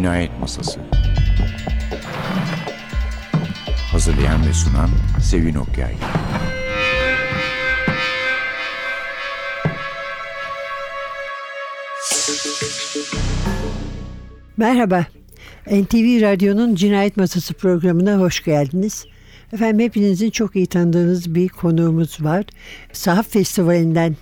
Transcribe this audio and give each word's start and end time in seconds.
Cinayet 0.00 0.40
Masası 0.40 0.80
Hazırlayan 3.92 4.46
ve 4.46 4.52
sunan 4.52 4.90
Sevin 5.22 5.54
Okyay 5.54 5.94
Merhaba. 14.56 15.06
NTV 15.66 16.22
Radyo'nun 16.22 16.74
Cinayet 16.74 17.16
Masası 17.16 17.54
programına 17.54 18.18
hoş 18.18 18.44
geldiniz. 18.44 19.06
Efendim 19.52 19.86
hepinizin 19.86 20.30
çok 20.30 20.56
iyi 20.56 20.66
tanıdığınız 20.66 21.34
bir 21.34 21.48
konuğumuz 21.48 22.24
var. 22.24 22.44
Sahaf 22.92 23.28
Festivali'nden 23.28 24.16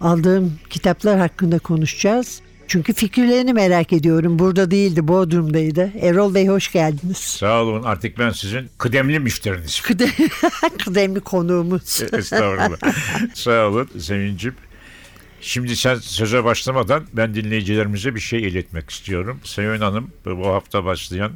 aldığım 0.00 0.58
kitaplar 0.70 1.18
hakkında 1.18 1.58
konuşacağız. 1.58 2.42
Çünkü 2.72 2.92
fikirlerini 2.92 3.52
merak 3.52 3.92
ediyorum. 3.92 4.38
Burada 4.38 4.70
değildi, 4.70 5.08
Bodrum'daydı. 5.08 5.92
Erol 6.00 6.34
Bey 6.34 6.46
hoş 6.48 6.72
geldiniz. 6.72 7.16
Sağ 7.18 7.62
olun 7.62 7.82
artık 7.82 8.18
ben 8.18 8.30
sizin 8.30 8.68
kıdemli 8.78 9.18
müşteriniz. 9.20 9.80
Kıdem- 9.80 10.28
Kıdemli 10.84 11.20
konuğumuz. 11.20 12.02
Estağfurullah. 12.12 12.92
Sağ 13.34 13.68
olun 13.68 13.88
Sevincim. 13.98 14.54
Şimdi 15.40 15.76
sen 15.76 15.94
söze 15.94 16.44
başlamadan 16.44 17.04
ben 17.12 17.34
dinleyicilerimize 17.34 18.14
bir 18.14 18.20
şey 18.20 18.42
iletmek 18.42 18.90
istiyorum. 18.90 19.40
Sevin 19.44 19.80
Hanım 19.80 20.10
bu 20.24 20.46
hafta 20.46 20.84
başlayan 20.84 21.32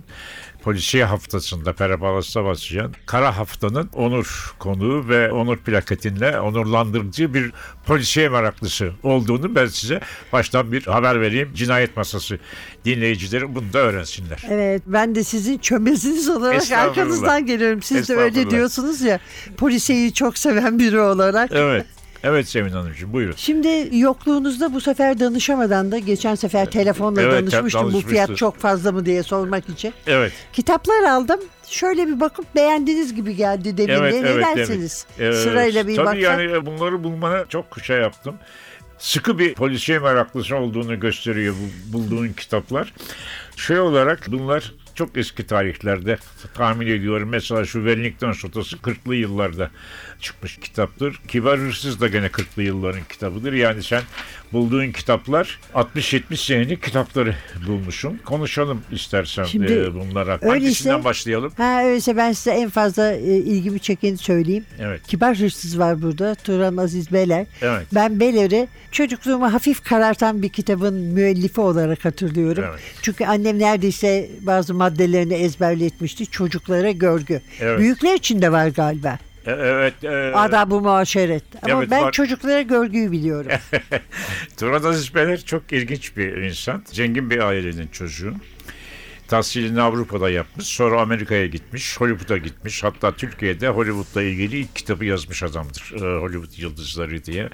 polisiye 0.66 1.05
haftasında 1.05 1.73
Perapalaz'da 1.73 2.45
başlayan 2.45 2.93
Kara 3.07 3.37
Haftanın 3.37 3.91
onur 3.95 4.55
konuğu 4.59 5.09
ve 5.09 5.33
onur 5.33 5.57
plaketinle 5.57 6.41
onurlandırıcı 6.41 7.34
bir 7.34 7.52
polisiye 7.87 8.29
meraklısı 8.29 8.93
olduğunu 9.02 9.55
ben 9.55 9.66
size 9.66 10.01
baştan 10.32 10.73
bir 10.73 10.87
haber 10.87 11.21
vereyim. 11.21 11.51
Cinayet 11.54 11.96
masası 11.96 12.38
dinleyicilerim 12.85 13.54
bunu 13.54 13.73
da 13.73 13.79
öğrensinler. 13.79 14.43
Evet 14.51 14.82
ben 14.87 15.15
de 15.15 15.24
sizin 15.24 15.59
çömeziniz 15.59 16.29
olarak 16.29 16.73
arkanızdan 16.73 17.46
geliyorum. 17.46 17.82
Siz 17.82 18.09
de 18.09 18.16
öyle 18.16 18.51
diyorsunuz 18.51 19.01
ya 19.01 19.19
polisiyeyi 19.57 20.13
çok 20.13 20.38
seven 20.38 20.79
biri 20.79 21.01
olarak. 21.01 21.51
Evet. 21.52 21.87
Evet 22.27 22.49
Sevin 22.49 22.71
Hanımcığım 22.71 23.13
buyurun. 23.13 23.35
Şimdi 23.37 23.88
yokluğunuzda 23.93 24.74
bu 24.74 24.80
sefer 24.80 25.21
danışamadan 25.21 25.93
da 25.93 25.99
geçen 25.99 26.35
sefer 26.35 26.71
telefonla 26.71 27.23
Evet, 27.23 27.32
danışmıştım 27.32 27.80
bu 27.82 27.85
danışmıştı. 27.85 28.10
fiyat 28.10 28.37
çok 28.37 28.59
fazla 28.59 28.93
mı 28.93 29.07
diye 29.07 29.23
sormak 29.23 29.69
için. 29.69 29.95
Evet. 30.07 30.32
Kitaplar 30.52 31.02
aldım. 31.02 31.41
Şöyle 31.69 32.07
bir 32.07 32.21
bakıp 32.21 32.54
beğendiğiniz 32.54 33.15
gibi 33.15 33.37
geldi 33.37 33.77
demin 33.77 33.95
Evet, 33.95 34.15
de. 34.15 34.23
Ne 34.23 34.29
evet, 34.29 34.45
dersiniz? 34.57 35.07
Evet, 35.19 35.37
Sırayla 35.37 35.87
bir 35.88 35.97
Tabii 35.97 36.07
baksak. 36.07 36.23
yani 36.23 36.66
bunları 36.66 37.04
bulmana 37.04 37.45
çok 37.49 37.65
şey 37.82 37.99
yaptım. 37.99 38.35
Sıkı 38.99 39.38
bir 39.38 39.54
polisiye 39.54 39.99
meraklısı 39.99 40.57
olduğunu 40.57 41.01
gösteriyor 41.01 41.54
bu 41.91 41.93
bulduğun 41.93 42.29
kitaplar. 42.29 42.93
Şey 43.57 43.79
olarak 43.79 44.27
bunlar 44.29 44.73
çok 44.95 45.16
eski 45.16 45.47
tarihlerde 45.47 46.19
tahmin 46.54 46.87
ediyorum. 46.87 47.29
Mesela 47.29 47.65
şu 47.65 47.79
Wellington 47.79 48.32
Sotası 48.32 48.77
40'lı 48.77 49.15
yıllarda 49.15 49.71
çıkmış 50.27 50.57
kitaptır. 50.57 51.21
Kibar 51.29 51.59
Hırsız 51.60 52.01
da 52.01 52.09
gene 52.09 52.27
40'lı 52.27 52.63
yılların 52.63 53.01
kitabıdır. 53.09 53.52
Yani 53.52 53.82
sen 53.82 54.02
bulduğun 54.52 54.93
kitaplar 54.93 55.59
60-70 55.74 56.46
senelik 56.46 56.82
kitapları 56.82 57.35
bulmuşsun. 57.66 58.21
Konuşalım 58.24 58.82
istersen 58.93 59.45
Şimdi 59.45 59.73
e, 59.73 59.95
bunlara. 59.95 60.35
öyleyse- 60.35 60.49
Hangisinden 60.49 61.04
başlayalım? 61.04 61.52
Ha 61.57 61.85
öyleyse 61.85 62.16
ben 62.16 62.32
size 62.32 62.51
en 62.51 62.71
fazla 62.71 63.13
e, 63.13 63.37
ilgimi 63.37 63.80
çekeni 63.80 64.16
söyleyeyim. 64.19 64.65
Evet. 64.81 65.00
Kibar 65.06 65.38
Hırsız 65.38 65.78
var 65.78 66.03
burada. 66.03 66.34
Turan 66.34 66.77
Aziz 66.77 67.12
Beler. 67.12 67.47
Evet. 67.62 67.87
Ben 67.94 68.21
Beler'i 68.21 68.69
çocukluğumu 68.93 69.53
hafif 69.53 69.84
karartan 69.84 70.43
bir 70.43 70.49
kitabın 70.49 70.94
müellifi 70.94 71.60
olarak 71.60 72.04
hatırlıyorum. 72.04 72.65
Evet. 72.71 72.81
Çünkü 73.03 73.25
annem 73.25 73.59
neredeyse 73.59 74.31
bazı 74.41 74.75
maddelerini 74.75 75.34
ezberletmişti. 75.34 76.26
Çocuklara 76.26 76.91
görgü. 76.91 77.41
Evet. 77.60 77.78
Büyükler 77.78 78.14
için 78.14 78.43
de 78.43 78.53
var 78.53 78.69
galiba. 78.69 79.19
E, 79.46 79.50
Evet. 79.50 80.04
e, 80.04 80.32
Adab-ı 80.34 80.80
muaşeret. 80.80 81.44
Ama 81.62 81.78
Evet, 81.78 81.90
ben 81.90 82.02
var. 82.02 82.12
çocuklara 82.12 82.62
görgüyü 82.62 83.12
biliyorum. 83.12 83.52
Turan 84.56 84.82
Aziz 84.82 85.14
Beler 85.14 85.40
çok 85.44 85.72
ilginç 85.72 86.16
bir 86.16 86.32
insan. 86.36 86.82
Zengin 86.92 87.30
bir 87.30 87.38
ailenin 87.38 87.86
çocuğu. 87.88 88.34
Tahsilini 89.28 89.82
Avrupa'da 89.82 90.30
yapmış. 90.30 90.66
Sonra 90.66 91.00
Amerika'ya 91.00 91.46
gitmiş. 91.46 92.00
Hollywood'a 92.00 92.36
gitmiş. 92.36 92.84
Hatta 92.84 93.12
Türkiye'de 93.12 93.68
Hollywood'la 93.68 94.22
ilgili 94.22 94.58
ilk 94.58 94.76
kitabı 94.76 95.04
yazmış 95.04 95.42
adamdır. 95.42 95.92
Ee, 95.94 96.20
Hollywood 96.20 96.58
Yıldızları 96.58 97.24
diye. 97.24 97.48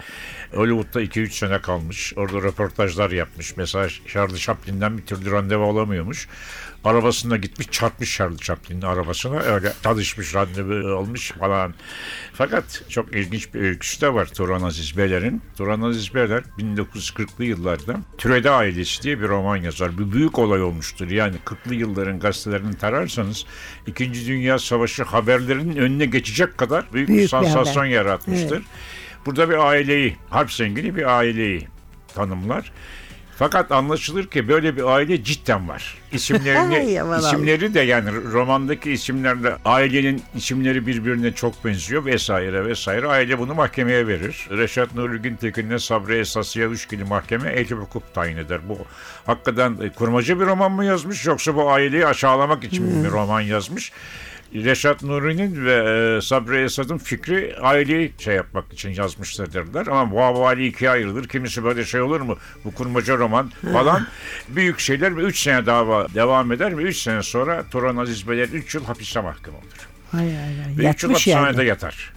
Hollywood'da 0.54 1.03
2-3 1.03 1.30
sene 1.38 1.60
kalmış. 1.60 2.12
Orada 2.16 2.36
röportajlar 2.38 3.10
yapmış. 3.10 3.56
Mesela 3.56 3.88
Charlie 4.12 4.38
Chaplin'den 4.38 4.98
bir 4.98 5.06
türlü 5.06 5.30
randevu 5.30 5.64
alamıyormuş. 5.64 6.28
Arabasına 6.84 7.37
gitmiş 7.37 7.70
çarpmış 7.70 8.16
Charlie 8.16 8.37
Chaplin'in 8.37 8.82
arabasına. 8.82 9.41
Öyle 9.41 9.72
çalışmış 9.82 10.34
randevu 10.34 10.97
almış 10.97 11.31
falan. 11.31 11.75
Fakat 12.32 12.82
çok 12.88 13.15
ilginç 13.15 13.54
bir 13.54 13.60
öyküsü 13.60 14.00
de 14.00 14.15
var 14.15 14.26
Turan 14.26 14.62
Aziz 14.62 14.97
Beler'in. 14.97 15.42
Turan 15.56 15.81
Aziz 15.81 16.15
Beler 16.15 16.42
1940'lı 16.59 17.44
yıllarda 17.44 17.97
Türede 18.19 18.50
Ailesi 18.50 19.03
diye 19.03 19.21
bir 19.21 19.28
roman 19.28 19.56
yazar. 19.56 19.98
Bir 19.98 20.12
büyük 20.12 20.38
olay 20.38 20.62
olmuştur. 20.62 21.10
Yani 21.10 21.37
40'lı 21.44 21.75
yılların 21.75 22.21
gazetelerini 22.21 22.76
tararsanız 22.76 23.47
İkinci 23.87 24.26
Dünya 24.26 24.59
Savaşı 24.59 25.03
haberlerinin 25.03 25.76
önüne 25.76 26.06
geçecek 26.06 26.59
kadar 26.59 26.92
büyük, 26.92 27.09
Büyük 27.09 27.22
bir 27.22 27.28
sansasyon 27.28 27.84
yaratmıştır. 27.84 28.62
Burada 29.26 29.50
bir 29.50 29.54
aileyi, 29.69 30.16
harp 30.31 30.53
zengini 30.53 30.97
bir 30.97 31.19
aileyi 31.19 31.69
tanımlar. 32.15 32.72
Fakat 33.42 33.72
anlaşılır 33.72 34.26
ki 34.26 34.48
böyle 34.48 34.76
bir 34.76 34.82
aile 34.82 35.25
cidden 35.25 35.69
var. 35.69 35.94
İsimlerini, 36.12 36.76
Ay, 36.76 37.00
aman 37.00 37.19
Allah'ım. 37.19 37.26
isimleri 37.26 37.75
de 37.75 37.80
yani 37.80 38.10
romandaki 38.32 38.92
isimlerle 38.92 39.56
ailenin 39.64 40.22
isimleri 40.34 40.86
birbirine 40.86 41.32
çok 41.32 41.64
benziyor 41.64 42.04
vesaire 42.04 42.66
vesaire. 42.66 43.06
Aile 43.06 43.38
bunu 43.38 43.54
mahkemeye 43.54 44.06
verir. 44.06 44.48
Reşat 44.50 44.94
Nuri 44.94 45.19
Güntekin'le 45.19 45.78
Sabri 45.78 46.19
Esası'ya 46.19 46.69
üçgili 46.69 47.04
mahkeme 47.04 47.50
ehlip 47.50 47.78
hukuk 47.78 48.14
tayin 48.14 48.36
eder. 48.36 48.60
Bu 48.69 48.78
hakikaten 49.26 49.76
e, 49.82 49.91
kurmaca 49.92 50.41
bir 50.41 50.47
roman 50.47 50.72
mı 50.72 50.84
yazmış 50.84 51.26
yoksa 51.26 51.54
bu 51.54 51.70
aileyi 51.70 52.06
aşağılamak 52.06 52.64
için 52.64 52.84
mi 52.84 53.04
bir 53.04 53.10
roman 53.10 53.41
yazmış? 53.41 53.92
Reşat 54.55 55.03
Nuri'nin 55.03 55.65
ve 55.65 55.75
e, 56.17 56.21
Sabri 56.21 56.65
Esad'ın 56.65 56.99
fikri 56.99 57.57
aileyi 57.61 58.13
şey 58.19 58.35
yapmak 58.35 58.73
için 58.73 58.91
yazmışlar 58.91 59.53
derler. 59.53 59.87
Ama 59.87 60.11
bu 60.11 60.21
havali 60.21 60.67
ikiye 60.67 60.91
ayrılır. 60.91 61.29
Kimisi 61.29 61.65
böyle 61.65 61.85
şey 61.85 62.01
olur 62.01 62.21
mu? 62.21 62.39
Bu 62.65 62.75
kurmaca 62.75 63.19
roman 63.19 63.53
falan. 63.73 64.07
Büyük 64.49 64.79
şeyler 64.79 65.17
ve 65.17 65.23
3 65.23 65.39
sene 65.39 65.67
dava 65.67 66.07
devam 66.15 66.53
eder 66.53 66.79
ve 66.79 66.83
3 66.83 66.97
sene 66.97 67.23
sonra 67.23 67.65
Turan 67.71 67.97
Aziz 67.97 68.29
Beyler 68.29 68.49
3 68.49 68.75
yıl 68.75 68.85
hapiste 68.85 69.21
mahkum 69.21 69.55
olur. 69.55 69.89
Hay 70.11 70.37
hay 70.37 70.57
hay. 70.57 70.79
Ve 70.79 70.91
3 70.91 71.03
yıl 71.03 71.11
hapishanede 71.11 71.57
yani. 71.57 71.69
yatar. 71.69 72.13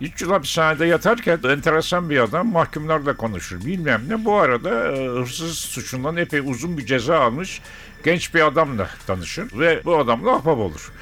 3 0.00 0.22
yıl 0.22 0.30
hapishanede 0.30 0.86
yatarken 0.86 1.38
enteresan 1.48 2.10
bir 2.10 2.18
adam 2.18 2.52
mahkumlarla 2.52 3.16
konuşur. 3.16 3.64
Bilmem 3.64 4.02
ne. 4.08 4.24
Bu 4.24 4.36
arada 4.36 4.92
e, 4.92 5.06
hırsız 5.06 5.58
suçundan 5.58 6.16
epey 6.16 6.40
uzun 6.40 6.78
bir 6.78 6.86
ceza 6.86 7.20
almış 7.20 7.60
genç 8.04 8.34
bir 8.34 8.46
adamla 8.46 8.90
tanışır 9.06 9.58
ve 9.58 9.80
bu 9.84 9.98
adamla 9.98 10.32
ahbap 10.32 10.58
olur. 10.58 10.92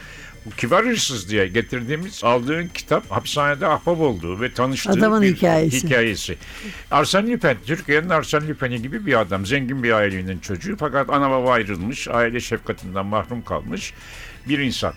Bu 0.46 0.50
kibar 0.50 0.86
hırsız 0.86 1.28
diye 1.30 1.46
getirdiğimiz 1.48 2.24
aldığın 2.24 2.68
kitap 2.68 3.10
hapishanede 3.10 3.66
ahbap 3.66 4.00
olduğu 4.00 4.40
ve 4.40 4.52
tanıştığı 4.54 4.90
Adamın 4.90 5.22
bir 5.22 5.36
hikayesi. 5.36 5.86
hikayesi. 5.86 6.36
Arsene 6.90 7.32
Lupin, 7.32 7.56
Türkiye'nin 7.66 8.08
Arsene 8.08 8.48
Lupin'i 8.48 8.82
gibi 8.82 9.06
bir 9.06 9.20
adam. 9.20 9.46
Zengin 9.46 9.82
bir 9.82 9.92
ailenin 9.92 10.38
çocuğu 10.38 10.76
fakat 10.80 11.10
ana 11.10 11.30
baba 11.30 11.52
ayrılmış, 11.52 12.08
aile 12.08 12.40
şefkatinden 12.40 13.06
mahrum 13.06 13.42
kalmış 13.42 13.94
bir 14.48 14.58
insan. 14.58 14.92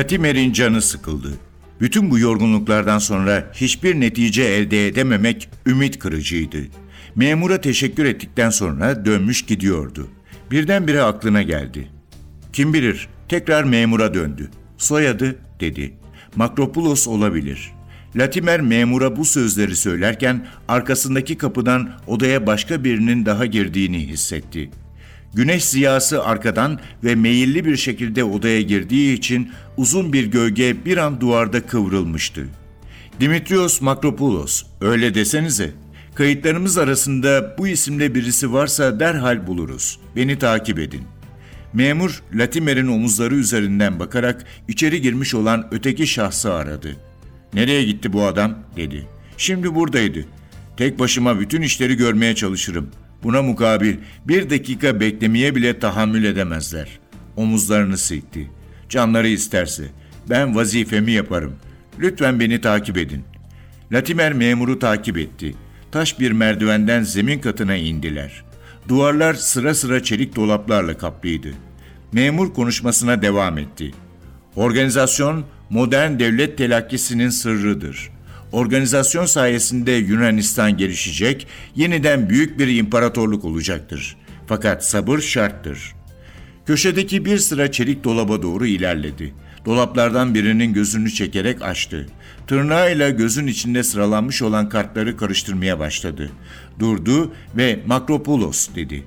Latimer'in 0.00 0.52
canı 0.52 0.82
sıkıldı. 0.82 1.28
Bütün 1.80 2.10
bu 2.10 2.18
yorgunluklardan 2.18 2.98
sonra 2.98 3.50
hiçbir 3.54 4.00
netice 4.00 4.42
elde 4.42 4.86
edememek 4.86 5.48
ümit 5.66 5.98
kırıcıydı. 5.98 6.58
Memura 7.14 7.60
teşekkür 7.60 8.04
ettikten 8.04 8.50
sonra 8.50 9.04
dönmüş 9.04 9.42
gidiyordu. 9.42 10.08
Birdenbire 10.50 11.02
aklına 11.02 11.42
geldi. 11.42 11.90
Kim 12.52 12.74
bilir 12.74 13.08
tekrar 13.28 13.64
memura 13.64 14.14
döndü. 14.14 14.50
Soyadı 14.78 15.38
dedi. 15.60 15.94
Makropulos 16.36 17.08
olabilir. 17.08 17.72
Latimer 18.16 18.60
memura 18.60 19.16
bu 19.16 19.24
sözleri 19.24 19.76
söylerken 19.76 20.46
arkasındaki 20.68 21.38
kapıdan 21.38 21.90
odaya 22.06 22.46
başka 22.46 22.84
birinin 22.84 23.26
daha 23.26 23.46
girdiğini 23.46 24.08
hissetti. 24.08 24.70
Güneş 25.34 25.64
ziyası 25.64 26.24
arkadan 26.24 26.80
ve 27.04 27.14
meyilli 27.14 27.64
bir 27.64 27.76
şekilde 27.76 28.24
odaya 28.24 28.62
girdiği 28.62 29.14
için 29.14 29.50
uzun 29.76 30.12
bir 30.12 30.26
gölge 30.26 30.84
bir 30.84 30.96
an 30.96 31.20
duvarda 31.20 31.66
kıvrılmıştı. 31.66 32.46
Dimitrios 33.20 33.80
Makropoulos, 33.80 34.62
öyle 34.80 35.14
desenize. 35.14 35.70
Kayıtlarımız 36.14 36.78
arasında 36.78 37.54
bu 37.58 37.68
isimde 37.68 38.14
birisi 38.14 38.52
varsa 38.52 39.00
derhal 39.00 39.46
buluruz. 39.46 39.98
Beni 40.16 40.38
takip 40.38 40.78
edin. 40.78 41.02
Memur 41.72 42.22
Latimer'in 42.34 42.88
omuzları 42.88 43.34
üzerinden 43.34 44.00
bakarak 44.00 44.44
içeri 44.68 45.00
girmiş 45.00 45.34
olan 45.34 45.68
öteki 45.70 46.06
şahsı 46.06 46.54
aradı. 46.54 46.96
Nereye 47.54 47.84
gitti 47.84 48.12
bu 48.12 48.24
adam 48.24 48.58
dedi. 48.76 49.06
Şimdi 49.36 49.74
buradaydı. 49.74 50.24
Tek 50.76 50.98
başıma 50.98 51.40
bütün 51.40 51.62
işleri 51.62 51.96
görmeye 51.96 52.34
çalışırım. 52.34 52.90
Buna 53.22 53.42
mukabil 53.42 53.96
bir 54.28 54.50
dakika 54.50 55.00
beklemeye 55.00 55.54
bile 55.54 55.78
tahammül 55.78 56.24
edemezler. 56.24 56.88
Omuzlarını 57.36 57.98
silkti. 57.98 58.50
Canları 58.88 59.28
isterse. 59.28 59.84
Ben 60.30 60.56
vazifemi 60.56 61.12
yaparım. 61.12 61.52
Lütfen 61.98 62.40
beni 62.40 62.60
takip 62.60 62.98
edin. 62.98 63.24
Latimer 63.92 64.32
memuru 64.32 64.78
takip 64.78 65.18
etti. 65.18 65.54
Taş 65.92 66.20
bir 66.20 66.30
merdivenden 66.30 67.02
zemin 67.02 67.38
katına 67.38 67.76
indiler. 67.76 68.44
Duvarlar 68.88 69.34
sıra 69.34 69.74
sıra 69.74 70.02
çelik 70.02 70.36
dolaplarla 70.36 70.98
kaplıydı. 70.98 71.48
Memur 72.12 72.54
konuşmasına 72.54 73.22
devam 73.22 73.58
etti. 73.58 73.92
Organizasyon 74.56 75.44
modern 75.70 76.18
devlet 76.18 76.58
telakkisinin 76.58 77.28
sırrıdır. 77.28 78.10
Organizasyon 78.52 79.26
sayesinde 79.26 79.92
Yunanistan 79.92 80.76
gelişecek, 80.76 81.46
yeniden 81.76 82.30
büyük 82.30 82.58
bir 82.58 82.68
imparatorluk 82.76 83.44
olacaktır. 83.44 84.16
Fakat 84.46 84.84
sabır 84.84 85.18
şarttır. 85.18 85.94
Köşedeki 86.66 87.24
bir 87.24 87.38
sıra 87.38 87.72
çelik 87.72 88.04
dolaba 88.04 88.42
doğru 88.42 88.66
ilerledi. 88.66 89.34
Dolaplardan 89.66 90.34
birinin 90.34 90.72
gözünü 90.72 91.10
çekerek 91.10 91.62
açtı. 91.62 92.06
Tırnağıyla 92.46 93.10
gözün 93.10 93.46
içinde 93.46 93.82
sıralanmış 93.82 94.42
olan 94.42 94.68
kartları 94.68 95.16
karıştırmaya 95.16 95.78
başladı. 95.78 96.30
Durdu 96.78 97.32
ve 97.56 97.80
Makropulos 97.86 98.68
dedi. 98.74 99.04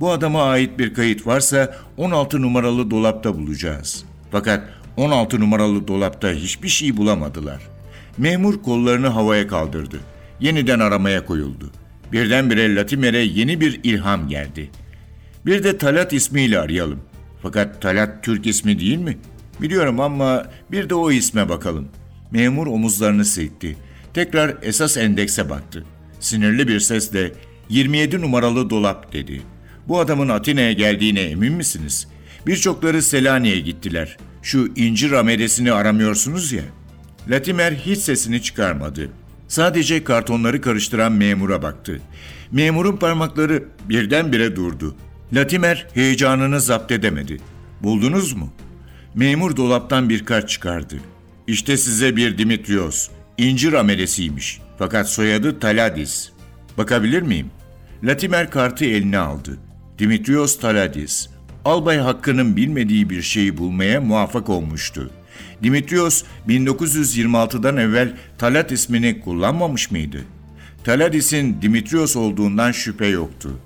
Bu 0.00 0.10
adama 0.10 0.42
ait 0.42 0.78
bir 0.78 0.94
kayıt 0.94 1.26
varsa 1.26 1.76
16 1.96 2.42
numaralı 2.42 2.90
dolapta 2.90 3.34
bulacağız. 3.38 4.04
Fakat 4.30 4.68
16 4.96 5.40
numaralı 5.40 5.88
dolapta 5.88 6.30
hiçbir 6.32 6.68
şey 6.68 6.96
bulamadılar. 6.96 7.75
Memur 8.18 8.62
kollarını 8.62 9.06
havaya 9.08 9.46
kaldırdı. 9.46 10.00
Yeniden 10.40 10.80
aramaya 10.80 11.26
koyuldu. 11.26 11.70
Birdenbire 12.12 12.74
Latimer'e 12.74 13.18
yeni 13.18 13.60
bir 13.60 13.80
ilham 13.82 14.28
geldi. 14.28 14.70
Bir 15.46 15.64
de 15.64 15.78
Talat 15.78 16.12
ismiyle 16.12 16.58
arayalım. 16.58 17.00
Fakat 17.42 17.82
Talat 17.82 18.24
Türk 18.24 18.46
ismi 18.46 18.78
değil 18.80 18.98
mi? 18.98 19.18
Biliyorum 19.62 20.00
ama 20.00 20.46
bir 20.72 20.90
de 20.90 20.94
o 20.94 21.10
isme 21.10 21.48
bakalım. 21.48 21.88
Memur 22.30 22.66
omuzlarını 22.66 23.24
silkti. 23.24 23.76
Tekrar 24.14 24.56
esas 24.62 24.96
endekse 24.96 25.50
baktı. 25.50 25.84
Sinirli 26.20 26.68
bir 26.68 26.80
sesle 26.80 27.32
27 27.68 28.20
numaralı 28.20 28.70
dolap 28.70 29.12
dedi. 29.12 29.42
Bu 29.88 30.00
adamın 30.00 30.28
Atina'ya 30.28 30.72
geldiğine 30.72 31.20
emin 31.20 31.52
misiniz? 31.52 32.08
Birçokları 32.46 33.02
Selanik'e 33.02 33.60
gittiler. 33.60 34.16
Şu 34.42 34.72
incir 34.76 35.12
amelesini 35.12 35.72
aramıyorsunuz 35.72 36.52
ya. 36.52 36.62
Latimer 37.28 37.72
hiç 37.72 37.98
sesini 37.98 38.42
çıkarmadı. 38.42 39.10
Sadece 39.48 40.04
kartonları 40.04 40.60
karıştıran 40.60 41.12
memura 41.12 41.62
baktı. 41.62 42.00
Memurun 42.52 42.96
parmakları 42.96 43.64
birdenbire 43.88 44.56
durdu. 44.56 44.96
Latimer 45.32 45.86
heyecanını 45.94 46.60
zapt 46.60 46.92
edemedi. 46.92 47.36
Buldunuz 47.82 48.32
mu? 48.32 48.52
Memur 49.14 49.56
dolaptan 49.56 50.08
bir 50.08 50.24
kart 50.24 50.48
çıkardı. 50.48 50.96
İşte 51.46 51.76
size 51.76 52.16
bir 52.16 52.38
Dimitrios. 52.38 53.08
İncir 53.38 53.72
amelesiymiş. 53.72 54.60
Fakat 54.78 55.08
soyadı 55.10 55.60
Taladis. 55.60 56.30
Bakabilir 56.78 57.22
miyim? 57.22 57.50
Latimer 58.04 58.50
kartı 58.50 58.84
eline 58.84 59.18
aldı. 59.18 59.58
Dimitrios 59.98 60.58
Taladis. 60.58 61.28
Albay 61.64 61.98
Hakkı'nın 61.98 62.56
bilmediği 62.56 63.10
bir 63.10 63.22
şeyi 63.22 63.58
bulmaya 63.58 64.00
muvaffak 64.00 64.48
olmuştu. 64.48 65.10
Dimitrios 65.62 66.24
1926'dan 66.48 67.76
evvel 67.76 68.12
Talat 68.38 68.72
ismini 68.72 69.20
kullanmamış 69.20 69.90
mıydı? 69.90 70.24
Taladis'in 70.84 71.62
Dimitrios 71.62 72.16
olduğundan 72.16 72.72
şüphe 72.72 73.06
yoktu. 73.06 73.58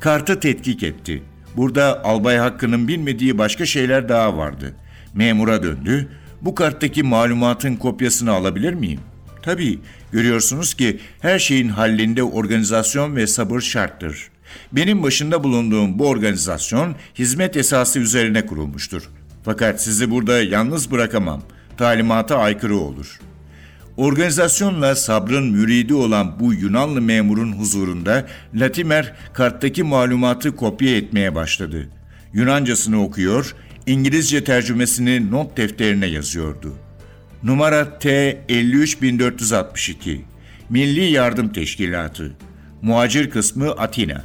Kartı 0.00 0.40
tetkik 0.40 0.82
etti. 0.82 1.22
Burada 1.56 2.04
Albay 2.04 2.36
Hakkı'nın 2.36 2.88
bilmediği 2.88 3.38
başka 3.38 3.66
şeyler 3.66 4.08
daha 4.08 4.36
vardı. 4.36 4.74
Memura 5.14 5.62
döndü. 5.62 6.08
Bu 6.42 6.54
karttaki 6.54 7.02
malumatın 7.02 7.76
kopyasını 7.76 8.32
alabilir 8.32 8.74
miyim? 8.74 9.00
Tabii 9.42 9.78
görüyorsunuz 10.12 10.74
ki 10.74 11.00
her 11.20 11.38
şeyin 11.38 11.68
hallində 11.68 12.22
organizasyon 12.22 13.16
ve 13.16 13.26
sabır 13.26 13.60
şarttır. 13.60 14.28
Benim 14.72 15.02
başında 15.02 15.44
bulunduğum 15.44 15.98
bu 15.98 16.08
organizasyon 16.08 16.94
hizmet 17.18 17.56
esası 17.56 17.98
üzerine 17.98 18.46
kurulmuştur. 18.46 19.02
Fakat 19.44 19.82
sizi 19.82 20.10
burada 20.10 20.42
yalnız 20.42 20.90
bırakamam. 20.90 21.42
Talimata 21.76 22.38
aykırı 22.38 22.76
olur. 22.76 23.20
Organizasyonla 23.96 24.94
sabrın 24.94 25.44
müridi 25.44 25.94
olan 25.94 26.40
bu 26.40 26.54
Yunanlı 26.54 27.00
memurun 27.00 27.52
huzurunda 27.52 28.26
Latimer 28.54 29.14
karttaki 29.32 29.82
malumatı 29.82 30.56
kopya 30.56 30.96
etmeye 30.96 31.34
başladı. 31.34 31.88
Yunancasını 32.32 33.02
okuyor, 33.02 33.54
İngilizce 33.86 34.44
tercümesini 34.44 35.30
not 35.30 35.56
defterine 35.56 36.06
yazıyordu. 36.06 36.74
Numara 37.42 37.98
T 37.98 38.40
53462 38.48 40.24
Milli 40.70 41.04
Yardım 41.04 41.52
Teşkilatı 41.52 42.32
Muacir 42.82 43.30
kısmı 43.30 43.70
Atina 43.70 44.24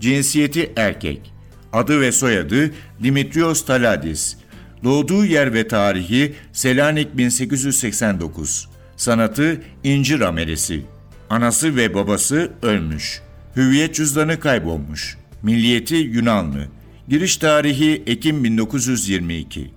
Cinsiyeti 0.00 0.72
erkek 0.76 1.32
Adı 1.76 2.00
ve 2.00 2.12
soyadı 2.12 2.70
Dimitrios 3.02 3.64
Taladis 3.64 4.36
Doğduğu 4.84 5.24
yer 5.24 5.54
ve 5.54 5.68
tarihi 5.68 6.34
Selanik 6.52 7.16
1889 7.16 8.68
Sanatı 8.96 9.62
incir 9.84 10.20
amelesi 10.20 10.82
Anası 11.30 11.76
ve 11.76 11.94
babası 11.94 12.52
ölmüş 12.62 13.22
Hüviyet 13.56 13.94
cüzdanı 13.94 14.40
kaybolmuş 14.40 15.16
Milliyeti 15.42 15.94
Yunanlı 15.94 16.66
Giriş 17.08 17.36
tarihi 17.36 18.02
Ekim 18.06 18.44
1922 18.44 19.70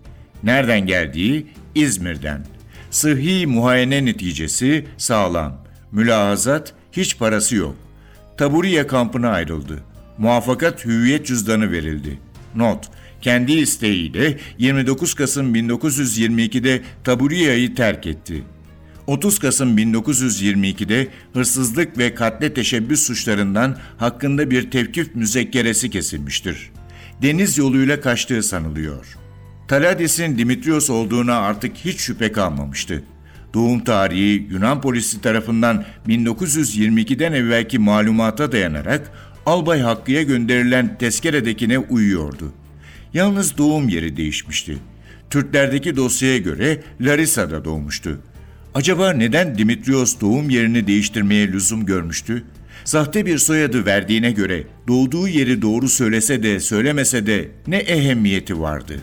Nereden 0.44 0.86
geldiği 0.86 1.48
İzmir'den. 1.76 2.46
Sıhhi 2.92 3.48
muayene 3.48 4.06
neticesi 4.06 4.86
sağlam. 4.98 5.64
Mülahazat 5.92 6.74
hiç 6.92 7.18
parası 7.18 7.56
yok. 7.56 7.76
Taburiye 8.38 8.88
kampına 8.88 9.30
ayrıldı. 9.30 9.84
Muvaffakat 10.20 10.86
hüviyet 10.86 11.26
cüzdanı 11.26 11.72
verildi. 11.72 12.20
Not: 12.56 12.90
Kendi 13.22 13.52
isteğiyle 13.52 14.38
29 14.58 15.14
Kasım 15.14 15.56
1922'de 15.56 16.82
Taburiya'yı 17.04 17.76
terk 17.76 18.08
etti. 18.08 18.44
30 19.08 19.40
Kasım 19.40 19.78
1922'de 19.78 21.08
hırsızlık 21.34 21.98
ve 21.98 22.16
katle 22.16 22.54
teşebbüs 22.54 23.02
suçlarından 23.02 23.78
hakkında 23.98 24.52
bir 24.52 24.72
tevkif 24.72 25.16
müzekkeresi 25.16 25.90
kesilmiştir. 25.90 26.72
Deniz 27.22 27.58
yoluyla 27.58 28.02
kaçtığı 28.02 28.44
sanılıyor. 28.44 29.18
Taladis'in 29.68 30.38
Dimitrios 30.38 30.90
olduğuna 30.90 31.38
artık 31.38 31.78
hiç 31.78 32.00
şüphe 32.00 32.32
kalmamıştı. 32.32 33.04
Doğum 33.54 33.84
tarihi 33.84 34.48
Yunan 34.52 34.82
polisi 34.82 35.22
tarafından 35.22 35.86
1922'den 36.08 37.34
evvelki 37.34 37.80
malumata 37.80 38.52
dayanarak 38.52 39.12
Albay 39.50 39.80
Hakkı'ya 39.80 40.24
gönderilen 40.24 40.98
tezkeredekine 40.98 41.80
uyuyordu. 41.80 42.54
Yalnız 43.14 43.58
doğum 43.58 43.90
yeri 43.90 44.18
değişmişti. 44.18 44.78
Türklerdeki 45.30 45.96
dosyaya 45.96 46.38
göre 46.38 46.82
Larissa'da 47.02 47.66
doğmuştu. 47.66 48.20
Acaba 48.74 49.14
neden 49.14 49.58
Dimitrios 49.58 50.20
doğum 50.22 50.50
yerini 50.50 50.88
değiştirmeye 50.88 51.48
lüzum 51.48 51.86
görmüştü? 51.86 52.44
Sahte 52.86 53.26
bir 53.26 53.38
soyadı 53.38 53.86
verdiğine 53.86 54.32
göre 54.32 54.64
doğduğu 54.88 55.28
yeri 55.28 55.62
doğru 55.62 55.90
söylese 55.90 56.44
de 56.44 56.60
söylemese 56.60 57.26
de 57.28 57.48
ne 57.68 57.78
ehemmiyeti 57.78 58.62
vardı? 58.62 59.00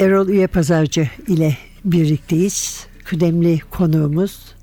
Erol 0.00 0.28
Üye 0.28 0.46
Pazarcı 0.46 1.08
ile 1.28 1.56
birlikteyiz. 1.84 2.86
Kıdemli 3.04 3.60
konuğumuz, 3.70 4.55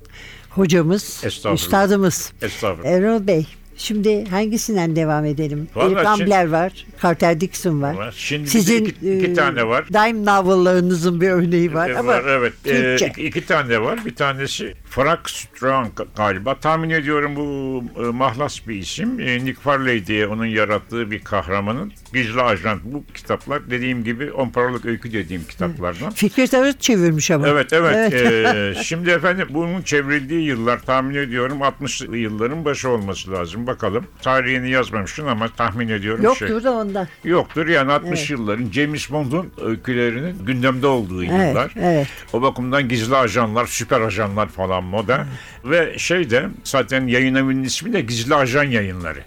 hocamız, 0.56 1.20
Estağfurullah. 1.24 1.54
üstadımız. 1.54 2.32
Estağfurullah. 2.42 2.90
Erol 2.90 3.26
Bey, 3.26 3.46
şimdi 3.76 4.24
hangisinden 4.24 4.96
devam 4.96 5.24
edelim? 5.24 5.68
Eric 5.76 6.08
Ambler 6.08 6.48
var, 6.48 6.86
Carter 7.02 7.40
Dixon 7.40 7.82
var. 7.82 7.94
Var. 7.94 8.14
Şimdi 8.18 8.48
Sizin 8.50 8.84
iki- 8.84 9.14
iki 9.18 9.34
tane 9.34 9.66
var. 9.68 9.84
Dime 9.88 10.24
novel'larınızın 10.24 11.20
bir 11.20 11.28
örneği 11.30 11.74
var 11.74 11.90
E, 11.90 11.98
ama 11.98 12.12
var 12.12 12.24
evet. 12.28 12.52
E, 12.66 12.70
Türkçe. 12.70 13.06
iki, 13.06 13.26
iki 13.26 13.46
tane 13.46 13.80
var. 13.82 14.00
Bir 14.06 14.14
tanesi 14.14 14.74
Frank 14.84 15.30
Strong 15.30 15.88
galiba. 16.16 16.54
Tahmin 16.54 16.90
ediyorum 16.90 17.36
bu 17.36 17.84
e, 18.02 18.04
mahlas 18.06 18.68
bir 18.68 18.74
isim. 18.74 19.20
E, 19.20 19.44
Nick 19.44 19.60
Farley 19.60 20.06
diye 20.06 20.26
onun 20.26 20.46
yarattığı 20.46 21.10
bir 21.10 21.18
kahramanın 21.20 21.92
gizli 22.12 22.40
ajan. 22.42 22.80
Bu 22.84 23.04
kitaplar 23.14 23.70
dediğim 23.70 24.04
gibi 24.04 24.32
on 24.32 24.48
paralık 24.48 24.86
öykü 24.86 25.12
dediğim 25.12 25.44
kitaplardan. 25.44 26.10
Fikret 26.10 26.54
Arıt 26.54 26.80
çevirmiş 26.80 27.30
ama. 27.30 27.48
Evet 27.48 27.72
evet. 27.72 28.12
E, 28.14 28.74
şimdi 28.82 29.10
efendim 29.10 29.46
bunun 29.50 29.82
çevrildiği 29.82 30.42
yıllar 30.46 30.78
tahmin 30.82 31.14
ediyorum 31.14 31.58
60'lı 31.58 32.16
yılların 32.16 32.64
başı 32.64 32.88
olması 32.88 33.32
lazım. 33.32 33.63
Bakalım. 33.66 34.06
Tarihini 34.22 34.70
yazmamışsın 34.70 35.26
ama 35.26 35.48
tahmin 35.48 35.88
ediyorum 35.88 36.20
şey. 36.20 36.48
Yoktur 36.48 36.64
da 36.64 36.72
ondan. 36.72 37.08
Yoktur 37.24 37.66
yani 37.68 37.92
60 37.92 38.18
Evet. 38.20 38.30
yılların 38.30 38.70
James 38.70 39.10
Bond'un 39.10 39.52
öykülerinin 39.62 40.44
gündemde 40.46 40.86
olduğu 40.86 41.24
Evet, 41.24 41.48
yıllar. 41.48 41.72
evet. 41.76 42.06
O 42.32 42.42
bakımdan 42.42 42.88
gizli 42.88 43.16
ajanlar, 43.16 43.66
süper 43.66 44.00
ajanlar 44.00 44.48
falan 44.48 44.84
moda. 44.84 45.26
Ve 45.64 45.98
şey 45.98 46.30
de 46.30 46.46
zaten 46.64 47.06
yayın 47.06 47.34
evinin 47.34 47.64
ismi 47.64 47.92
de 47.92 48.00
Gizli 48.00 48.34
Ajan 48.34 48.64
Yayınları. 48.64 49.20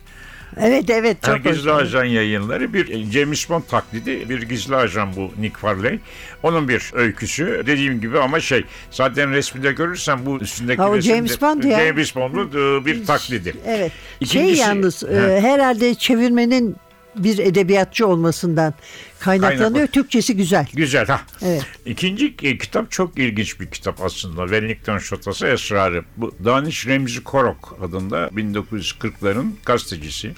Evet 0.62 0.90
evet 0.90 1.18
çok 1.24 1.46
Yani 1.46 1.56
gizli 1.56 1.72
ajan 1.72 2.04
yayınları 2.04 2.74
bir 2.74 3.12
James 3.12 3.50
Bond 3.50 3.64
taklidi 3.72 4.30
bir 4.30 4.42
gizli 4.42 4.76
ajan 4.76 5.16
bu 5.16 5.32
Nick 5.40 5.58
Farley. 5.60 6.00
Onun 6.44 6.68
bir 6.70 6.92
öyküsü 6.94 7.64
dediğim 7.66 8.02
gibi 8.02 8.20
ama 8.20 8.40
şey 8.40 8.64
zaten 8.92 9.32
resminde 9.32 9.72
görürsen 9.72 10.26
bu 10.26 10.38
üstündeki 10.40 10.82
Ha, 10.82 10.90
o 10.90 10.96
resimde- 10.98 11.16
James 11.16 11.42
Bond 11.42 11.64
ya. 11.64 11.86
James 11.88 12.16
Bond'un 12.16 12.82
e, 12.82 12.86
bir 12.86 13.06
taklidi. 13.06 13.54
Evet. 13.68 13.92
Şey 14.26 14.42
İkincisi- 14.42 14.62
yalnız 14.62 15.04
He. 15.04 15.08
e, 15.08 15.42
herhalde 15.42 15.96
çevirmenin 15.96 16.76
bir 17.24 17.40
edebiyatçı 17.40 18.08
olmasından 18.08 18.74
kaynaklanıyor. 19.20 19.72
Kaynaklı. 19.72 19.92
Türkçesi 19.92 20.36
güzel. 20.36 20.68
Güzel 20.74 21.08
ha. 21.08 21.22
Evet. 21.42 21.66
İkinci 21.86 22.36
e, 22.44 22.58
kitap 22.58 22.92
çok 22.92 23.20
ilginç 23.20 23.60
bir 23.60 23.66
kitap 23.66 24.02
aslında. 24.02 24.42
Wellington 24.42 24.98
Şotası 24.98 25.48
Esrarı. 25.48 26.06
Bu 26.18 26.36
Danish 26.46 26.88
Remzi 26.88 27.24
Korok 27.24 27.78
adında 27.82 28.28
1940'ların 28.28 29.52
gazetecisi. 29.66 30.34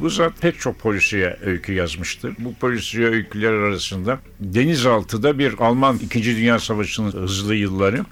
Bu 0.00 0.10
zat 0.10 0.32
pek 0.40 0.60
çok 0.60 0.78
polisiye 0.78 1.36
öykü 1.44 1.72
yazmıştır. 1.72 2.34
Bu 2.38 2.54
polisiye 2.54 3.08
öyküler 3.08 3.52
arasında 3.52 4.18
denizaltıda 4.40 5.38
bir 5.38 5.54
Alman 5.58 5.96
2. 5.98 6.24
Dünya 6.36 6.58
Savaşı'nın 6.58 7.12
hızlı 7.12 7.54
yılları 7.54 8.04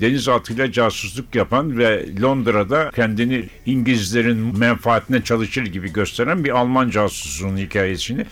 denizaltıyla 0.00 0.72
casusluk 0.72 1.34
yapan 1.34 1.78
ve 1.78 2.06
Londra'da 2.22 2.90
kendini 2.94 3.48
İngilizlerin 3.66 4.58
menfaatine 4.58 5.22
çalışır 5.24 5.62
gibi 5.66 5.92
gösteren 5.92 6.44
bir 6.44 6.50
Alman 6.50 6.90
casusunun 6.90 7.56
hikayesini 7.56 8.26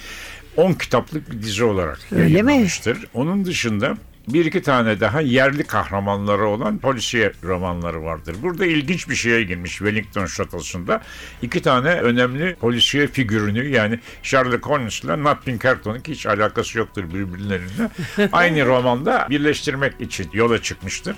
10 0.57 0.73
kitaplık 0.73 1.31
bir 1.33 1.43
dizi 1.43 1.64
olarak 1.64 1.99
Öyle 2.12 2.25
mi? 2.25 2.33
yayınlamıştır. 2.33 2.99
Onun 3.14 3.45
dışında 3.45 3.97
bir 4.28 4.45
iki 4.45 4.62
tane 4.62 5.00
daha 5.00 5.21
yerli 5.21 5.64
kahramanları 5.64 6.47
olan 6.47 6.78
polisiye 6.78 7.33
romanları 7.43 8.02
vardır. 8.02 8.37
Burada 8.43 8.66
ilginç 8.66 9.09
bir 9.09 9.14
şeye 9.14 9.43
girmiş 9.43 9.73
Wellington 9.73 10.26
Şatosu'nda. 10.26 11.00
iki 11.43 11.62
tane 11.62 11.88
önemli 11.88 12.54
polisiye 12.54 13.07
figürünü 13.07 13.69
yani 13.69 14.00
Sherlock 14.23 14.66
Holmes 14.66 15.04
ile 15.04 15.23
Nat 15.23 15.45
Pinkerton'un 15.45 16.00
ki 16.00 16.12
hiç 16.12 16.26
alakası 16.26 16.78
yoktur 16.78 17.04
birbirlerine. 17.14 17.90
Aynı 18.33 18.66
romanda 18.66 19.26
birleştirmek 19.31 20.00
için 20.00 20.31
yola 20.33 20.62
çıkmıştır. 20.62 21.16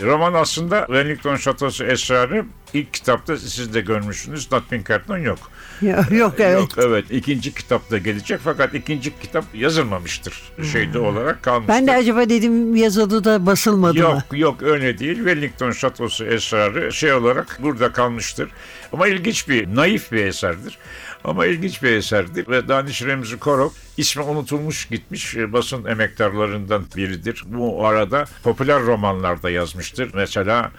Roman 0.00 0.34
aslında 0.34 0.86
Wellington 0.86 1.36
Şatosu 1.36 1.84
Esrarı 1.84 2.44
ilk 2.74 2.92
kitapta 2.94 3.36
siz 3.36 3.74
de 3.74 3.80
görmüşsünüz. 3.80 4.52
Nat 4.52 4.62
Pinkerton 4.70 5.18
yok. 5.18 5.38
Ya, 5.82 6.06
Yok 6.10 6.34
evet. 6.38 6.60
Yok 6.60 6.70
evet 6.76 7.04
ikinci 7.10 7.54
kitapta 7.54 7.98
gelecek 7.98 8.40
fakat 8.44 8.74
ikinci 8.74 9.18
kitap 9.20 9.44
yazılmamıştır 9.54 10.42
şeyde 10.72 10.98
olarak 10.98 11.42
kalmıştır. 11.42 11.74
Ben 11.74 11.86
de 11.86 11.92
acaba 11.92 12.28
dedim 12.28 12.76
yazılı 12.76 13.24
da 13.24 13.46
basılmadı 13.46 13.98
Yok 13.98 14.32
mı? 14.32 14.38
yok 14.38 14.62
öyle 14.62 14.98
değil. 14.98 15.16
Wellington 15.16 15.70
Şatosu 15.70 16.24
esrarı 16.24 16.92
şey 16.92 17.12
olarak 17.12 17.58
burada 17.62 17.92
kalmıştır. 17.92 18.50
Ama 18.92 19.08
ilginç 19.08 19.48
bir, 19.48 19.74
naif 19.76 20.12
bir 20.12 20.24
eserdir. 20.26 20.78
Ama 21.24 21.46
ilginç 21.46 21.82
bir 21.82 21.92
eserdir. 21.92 22.48
Ve 22.48 22.68
Danish 22.68 23.02
Remzi 23.02 23.38
Korok 23.38 23.72
ismi 23.96 24.22
unutulmuş 24.22 24.88
gitmiş 24.88 25.36
e, 25.36 25.52
basın 25.52 25.84
emektarlarından 25.84 26.84
biridir. 26.96 27.44
Bu 27.46 27.86
arada 27.86 28.24
popüler 28.42 28.82
romanlarda 28.82 29.50
yazmıştır. 29.50 30.10
Mesela 30.14 30.70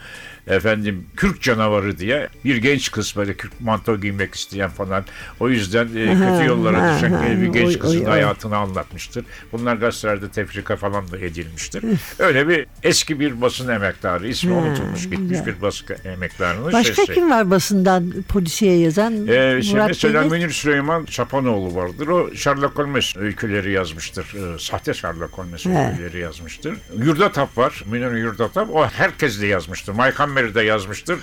efendim 0.47 1.05
Kürk 1.15 1.41
canavarı 1.41 1.97
diye 1.97 2.29
bir 2.45 2.55
genç 2.57 2.91
kız 2.91 3.13
böyle 3.17 3.33
kürk 3.33 3.61
manto 3.61 4.01
giymek 4.01 4.35
isteyen 4.35 4.69
falan. 4.69 5.05
O 5.39 5.49
yüzden 5.49 5.85
e, 5.85 6.13
kötü 6.13 6.47
yollara 6.47 6.95
düşen 6.95 7.13
e, 7.13 7.41
bir 7.41 7.47
genç 7.47 7.79
kızın 7.79 8.05
hayatını 8.05 8.57
anlatmıştır. 8.57 9.25
Bunlar 9.51 9.75
gazetelerde 9.75 10.29
tefrika 10.29 10.75
falan 10.75 11.11
da 11.11 11.17
edilmiştir. 11.17 11.83
Öyle 12.19 12.47
bir 12.47 12.65
eski 12.83 13.19
bir 13.19 13.41
basın 13.41 13.69
emektarı. 13.69 14.27
ismi 14.27 14.53
unutulmuş 14.53 15.09
gitmiş 15.09 15.45
bir 15.45 15.61
basın 15.61 15.87
emektarının 16.05 16.73
Başka 16.73 16.93
sesi. 16.93 17.13
kim 17.13 17.31
var 17.31 17.51
basından 17.51 18.13
polisiye 18.29 18.77
yazan? 18.77 19.27
Ee, 19.27 19.61
şey 19.61 19.73
Murat 19.73 19.87
mesela. 19.87 20.23
Münir 20.23 20.49
Süleyman 20.49 21.05
Çapanoğlu 21.05 21.75
vardır. 21.75 22.07
O 22.07 22.35
Sherlock 22.35 22.77
Holmes 22.77 23.17
öyküleri 23.17 23.71
yazmıştır. 23.71 24.25
Ee, 24.35 24.59
sahte 24.59 24.93
Sherlock 24.93 25.37
Holmes 25.37 25.65
öyküleri 25.65 26.19
yazmıştır. 26.19 26.77
Yurdatap 26.97 27.57
var. 27.57 27.83
Münir 27.91 28.11
Yurdatap. 28.17 28.69
O 28.73 28.85
herkes 28.85 29.41
de 29.41 29.47
yazmıştır. 29.47 29.93
Mike 29.93 30.23
Hammer 30.33 30.55
de 30.55 30.61
yazmıştır. 30.61 31.19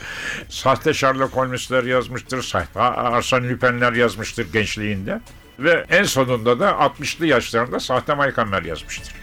Sahte 0.49 0.95
Sherlock 0.95 1.37
Holmes'ler 1.37 1.85
yazmıştır. 1.85 2.43
Sahte 2.43 2.81
Arsene 2.81 3.50
Lupin'ler 3.50 3.93
yazmıştır 3.93 4.52
gençliğinde. 4.52 5.21
Ve 5.59 5.85
en 5.90 6.05
sonunda 6.05 6.61
da 6.61 6.71
60'lı 6.71 7.26
yaşlarında 7.26 7.81
sahte 7.81 8.14
Mike 8.14 8.69
yazmıştır. 8.69 9.14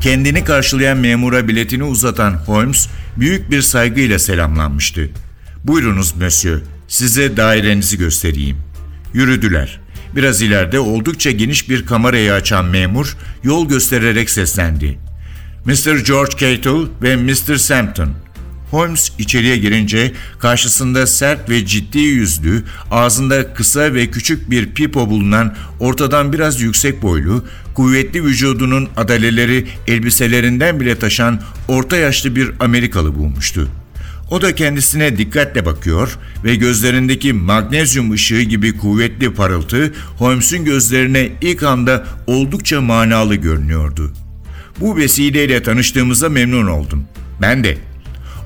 Kendini 0.00 0.44
karşılayan 0.44 0.98
memura 0.98 1.48
biletini 1.48 1.84
uzatan 1.84 2.32
Holmes 2.32 2.88
büyük 3.16 3.50
bir 3.50 3.62
saygıyla 3.62 4.18
selamlanmıştı. 4.18 5.10
Buyurunuz 5.64 6.16
monsieur, 6.16 6.62
size 6.88 7.36
dairenizi 7.36 7.98
göstereyim. 7.98 8.56
Yürüdüler. 9.14 9.80
Biraz 10.16 10.42
ileride 10.42 10.80
oldukça 10.80 11.30
geniş 11.30 11.68
bir 11.68 11.86
kamerayı 11.86 12.32
açan 12.32 12.64
memur 12.64 13.16
yol 13.42 13.68
göstererek 13.68 14.30
seslendi. 14.30 14.98
Mr. 15.64 16.04
George 16.04 16.36
Cato 16.38 16.88
ve 17.02 17.16
Mr. 17.16 17.56
Sampton. 17.56 18.10
Holmes 18.70 19.12
içeriye 19.18 19.56
girince 19.56 20.12
karşısında 20.38 21.06
sert 21.06 21.50
ve 21.50 21.66
ciddi 21.66 21.98
yüzlü, 21.98 22.62
ağzında 22.90 23.54
kısa 23.54 23.94
ve 23.94 24.10
küçük 24.10 24.50
bir 24.50 24.74
pipo 24.74 25.10
bulunan 25.10 25.56
ortadan 25.80 26.32
biraz 26.32 26.60
yüksek 26.60 27.02
boylu, 27.02 27.44
kuvvetli 27.74 28.24
vücudunun 28.24 28.88
adaleleri 28.96 29.66
elbiselerinden 29.86 30.80
bile 30.80 30.98
taşan 30.98 31.40
orta 31.68 31.96
yaşlı 31.96 32.36
bir 32.36 32.52
Amerikalı 32.60 33.14
bulmuştu. 33.14 33.68
O 34.30 34.42
da 34.42 34.54
kendisine 34.54 35.18
dikkatle 35.18 35.66
bakıyor 35.66 36.18
ve 36.44 36.54
gözlerindeki 36.54 37.32
magnezyum 37.32 38.12
ışığı 38.12 38.40
gibi 38.42 38.76
kuvvetli 38.76 39.34
parıltı 39.34 39.94
Holmes'un 40.18 40.64
gözlerine 40.64 41.28
ilk 41.40 41.62
anda 41.62 42.06
oldukça 42.26 42.80
manalı 42.80 43.34
görünüyordu. 43.34 44.12
Bu 44.80 44.96
vesileyle 44.96 45.62
tanıştığımıza 45.62 46.28
memnun 46.28 46.66
oldum. 46.66 47.04
Ben 47.40 47.64
de. 47.64 47.78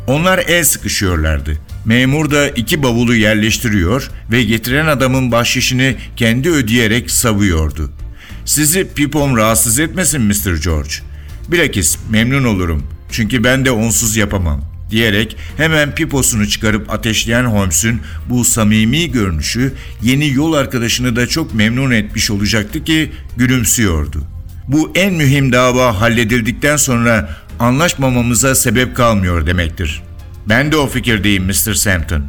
Onlar 0.06 0.38
el 0.38 0.64
sıkışıyorlardı. 0.64 1.58
Memur 1.84 2.30
da 2.30 2.48
iki 2.48 2.82
bavulu 2.82 3.14
yerleştiriyor 3.14 4.10
ve 4.30 4.42
getiren 4.42 4.86
adamın 4.86 5.32
bahşişini 5.32 5.96
kendi 6.16 6.50
ödeyerek 6.50 7.10
savuyordu. 7.10 7.90
Sizi 8.44 8.88
pipom 8.94 9.36
rahatsız 9.36 9.78
etmesin 9.78 10.22
Mr. 10.22 10.62
George. 10.64 10.90
Bilakis 11.48 11.98
memnun 12.10 12.44
olurum. 12.44 12.82
Çünkü 13.10 13.44
ben 13.44 13.64
de 13.64 13.70
onsuz 13.70 14.16
yapamam 14.16 14.71
diyerek 14.92 15.36
hemen 15.56 15.94
piposunu 15.94 16.48
çıkarıp 16.48 16.92
ateşleyen 16.92 17.44
Holmes'un 17.44 18.00
bu 18.28 18.44
samimi 18.44 19.12
görünüşü 19.12 19.72
yeni 20.02 20.30
yol 20.30 20.52
arkadaşını 20.52 21.16
da 21.16 21.26
çok 21.26 21.54
memnun 21.54 21.90
etmiş 21.90 22.30
olacaktı 22.30 22.84
ki 22.84 23.12
gülümsüyordu. 23.36 24.24
Bu 24.68 24.92
en 24.94 25.14
mühim 25.14 25.52
dava 25.52 26.00
halledildikten 26.00 26.76
sonra 26.76 27.36
anlaşmamamıza 27.58 28.54
sebep 28.54 28.96
kalmıyor 28.96 29.46
demektir. 29.46 30.02
Ben 30.48 30.72
de 30.72 30.76
o 30.76 30.86
fikirdeyim 30.86 31.44
Mr. 31.44 31.74
Sampton. 31.74 32.24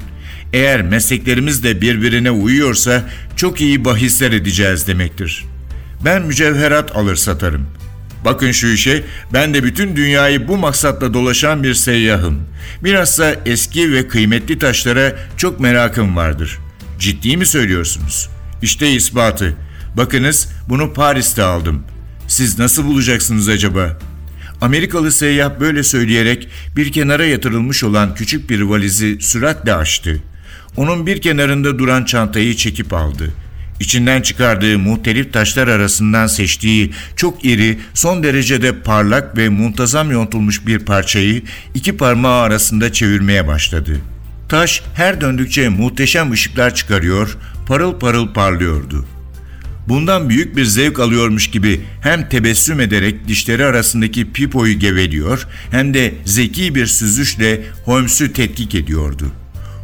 Eğer 0.53 0.81
mesleklerimiz 0.81 1.63
de 1.63 1.81
birbirine 1.81 2.31
uyuyorsa 2.31 3.03
çok 3.35 3.61
iyi 3.61 3.85
bahisler 3.85 4.31
edeceğiz 4.31 4.87
demektir. 4.87 5.45
Ben 6.05 6.21
mücevherat 6.21 6.95
alır 6.95 7.15
satarım. 7.15 7.67
Bakın 8.25 8.51
şu 8.51 8.67
işe, 8.67 9.03
ben 9.33 9.53
de 9.53 9.63
bütün 9.63 9.95
dünyayı 9.95 10.47
bu 10.47 10.57
maksatla 10.57 11.13
dolaşan 11.13 11.63
bir 11.63 11.73
seyyahım. 11.73 12.41
Bilhassa 12.83 13.35
eski 13.45 13.91
ve 13.91 14.07
kıymetli 14.07 14.59
taşlara 14.59 15.15
çok 15.37 15.59
merakım 15.59 16.15
vardır. 16.15 16.59
Ciddi 16.99 17.37
mi 17.37 17.45
söylüyorsunuz? 17.45 18.29
İşte 18.61 18.91
ispatı. 18.91 19.55
Bakınız 19.97 20.49
bunu 20.69 20.93
Paris'te 20.93 21.43
aldım. 21.43 21.83
Siz 22.27 22.59
nasıl 22.59 22.85
bulacaksınız 22.85 23.49
acaba? 23.49 23.97
Amerikalı 24.61 25.11
seyyah 25.11 25.59
böyle 25.59 25.83
söyleyerek 25.83 26.47
bir 26.75 26.91
kenara 26.91 27.25
yatırılmış 27.25 27.83
olan 27.83 28.15
küçük 28.15 28.49
bir 28.49 28.61
valizi 28.61 29.21
süratle 29.21 29.73
açtı. 29.73 30.21
Onun 30.77 31.07
bir 31.07 31.21
kenarında 31.21 31.79
duran 31.79 32.05
çantayı 32.05 32.55
çekip 32.55 32.93
aldı. 32.93 33.33
İçinden 33.83 34.21
çıkardığı 34.21 34.79
muhtelif 34.79 35.33
taşlar 35.33 35.67
arasından 35.67 36.27
seçtiği 36.27 36.91
çok 37.15 37.45
iri, 37.45 37.79
son 37.93 38.23
derecede 38.23 38.79
parlak 38.79 39.37
ve 39.37 39.49
muntazam 39.49 40.11
yontulmuş 40.11 40.67
bir 40.67 40.79
parçayı 40.79 41.43
iki 41.73 41.97
parmağı 41.97 42.41
arasında 42.41 42.93
çevirmeye 42.93 43.47
başladı. 43.47 44.01
Taş 44.49 44.83
her 44.95 45.21
döndükçe 45.21 45.69
muhteşem 45.69 46.31
ışıklar 46.31 46.75
çıkarıyor, 46.75 47.37
parıl 47.67 47.99
parıl 47.99 48.33
parlıyordu. 48.33 49.05
Bundan 49.87 50.29
büyük 50.29 50.57
bir 50.57 50.65
zevk 50.65 50.99
alıyormuş 50.99 51.47
gibi 51.47 51.81
hem 52.01 52.29
tebessüm 52.29 52.79
ederek 52.79 53.27
dişleri 53.27 53.65
arasındaki 53.65 54.31
pipoyu 54.31 54.79
geveliyor 54.79 55.47
hem 55.71 55.93
de 55.93 56.13
zeki 56.25 56.75
bir 56.75 56.85
süzüşle 56.85 57.61
Holmes'u 57.85 58.33
tetkik 58.33 58.75
ediyordu. 58.75 59.31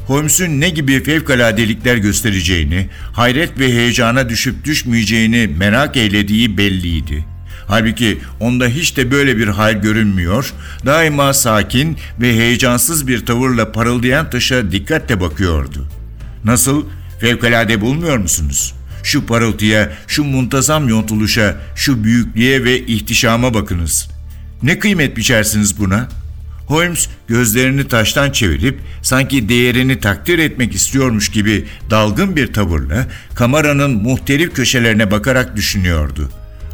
Holmes'un 0.10 0.62
ne 0.62 0.70
gibi 0.70 1.04
fevkaladelikler 1.04 1.98
göstereceğini, 1.98 2.90
hayret 3.14 3.60
ve 3.60 3.68
heyecana 3.68 4.30
düşüp 4.30 4.66
düşmeyeceğini 4.66 5.48
merak 5.58 5.98
eylediği 5.98 6.58
belliydi. 6.58 7.26
Halbuki 7.68 8.18
onda 8.40 8.68
hiç 8.68 8.98
de 8.98 9.12
böyle 9.12 9.38
bir 9.38 9.48
hal 9.48 9.82
görünmüyor, 9.82 10.54
daima 10.86 11.34
sakin 11.34 11.98
ve 12.22 12.34
heyecansız 12.34 13.08
bir 13.08 13.26
tavırla 13.26 13.72
parıldayan 13.72 14.30
taşa 14.30 14.72
dikkatle 14.72 15.22
bakıyordu. 15.22 15.88
Nasıl, 16.44 16.86
fevkalade 17.20 17.82
bulmuyor 17.82 18.18
musunuz? 18.18 18.74
Şu 19.04 19.26
parıltıya, 19.26 19.92
şu 20.08 20.24
muntazam 20.24 20.90
yontuluşa, 20.90 21.56
şu 21.76 22.04
büyüklüğe 22.04 22.64
ve 22.64 22.86
ihtişama 22.86 23.54
bakınız. 23.54 24.10
Ne 24.64 24.80
kıymet 24.80 25.18
biçersiniz 25.18 25.80
buna?'' 25.80 26.19
Holmes 26.70 27.08
gözlerini 27.28 27.88
taştan 27.88 28.32
çevirip 28.32 28.80
sanki 29.02 29.50
değerini 29.50 30.00
takdir 30.00 30.40
etmek 30.40 30.76
istiyormuş 30.76 31.30
gibi 31.30 31.66
dalgın 31.90 32.36
bir 32.36 32.54
tavırla 32.54 33.08
kameranın 33.36 33.92
muhtelif 33.92 34.54
köşelerine 34.54 35.12
bakarak 35.12 35.56
düşünüyordu. 35.56 36.30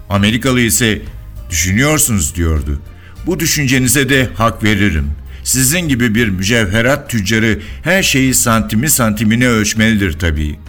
Amerikalı 0.09 0.61
ise 0.61 1.01
düşünüyorsunuz 1.49 2.35
diyordu. 2.35 2.81
Bu 3.25 3.39
düşüncenize 3.39 4.09
de 4.09 4.29
hak 4.35 4.63
veririm. 4.63 5.11
Sizin 5.43 5.79
gibi 5.79 6.15
bir 6.15 6.27
mücevherat 6.27 7.09
tüccarı 7.09 7.59
her 7.83 8.03
şeyi 8.03 8.33
santimi 8.33 8.89
santimine 8.89 9.47
ölçmelidir 9.47 10.19
tabii. 10.19 10.59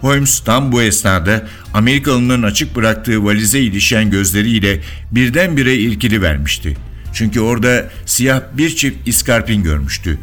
Holmes 0.00 0.40
tam 0.40 0.72
bu 0.72 0.82
esnada 0.82 1.48
Amerikalının 1.74 2.42
açık 2.42 2.76
bıraktığı 2.76 3.24
valize 3.24 3.60
ilişen 3.60 4.10
gözleriyle 4.10 4.80
birdenbire 5.10 5.76
irkili 5.76 6.22
vermişti. 6.22 6.76
Çünkü 7.14 7.40
orada 7.40 7.88
siyah 8.06 8.40
bir 8.52 8.76
çift 8.76 9.08
iskarpin 9.08 9.62
görmüştü. 9.62 10.18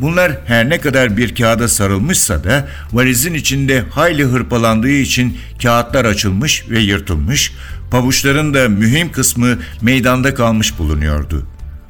Bunlar 0.00 0.32
her 0.46 0.68
ne 0.68 0.80
kadar 0.80 1.16
bir 1.16 1.34
kağıda 1.34 1.68
sarılmışsa 1.68 2.44
da 2.44 2.68
valizin 2.92 3.34
içinde 3.34 3.84
hayli 3.90 4.24
hırpalandığı 4.24 4.90
için 4.90 5.36
kağıtlar 5.62 6.04
açılmış 6.04 6.64
ve 6.70 6.80
yırtılmış, 6.80 7.52
pabuçların 7.90 8.54
da 8.54 8.68
mühim 8.68 9.12
kısmı 9.12 9.58
meydanda 9.82 10.34
kalmış 10.34 10.78
bulunuyordu. 10.78 11.46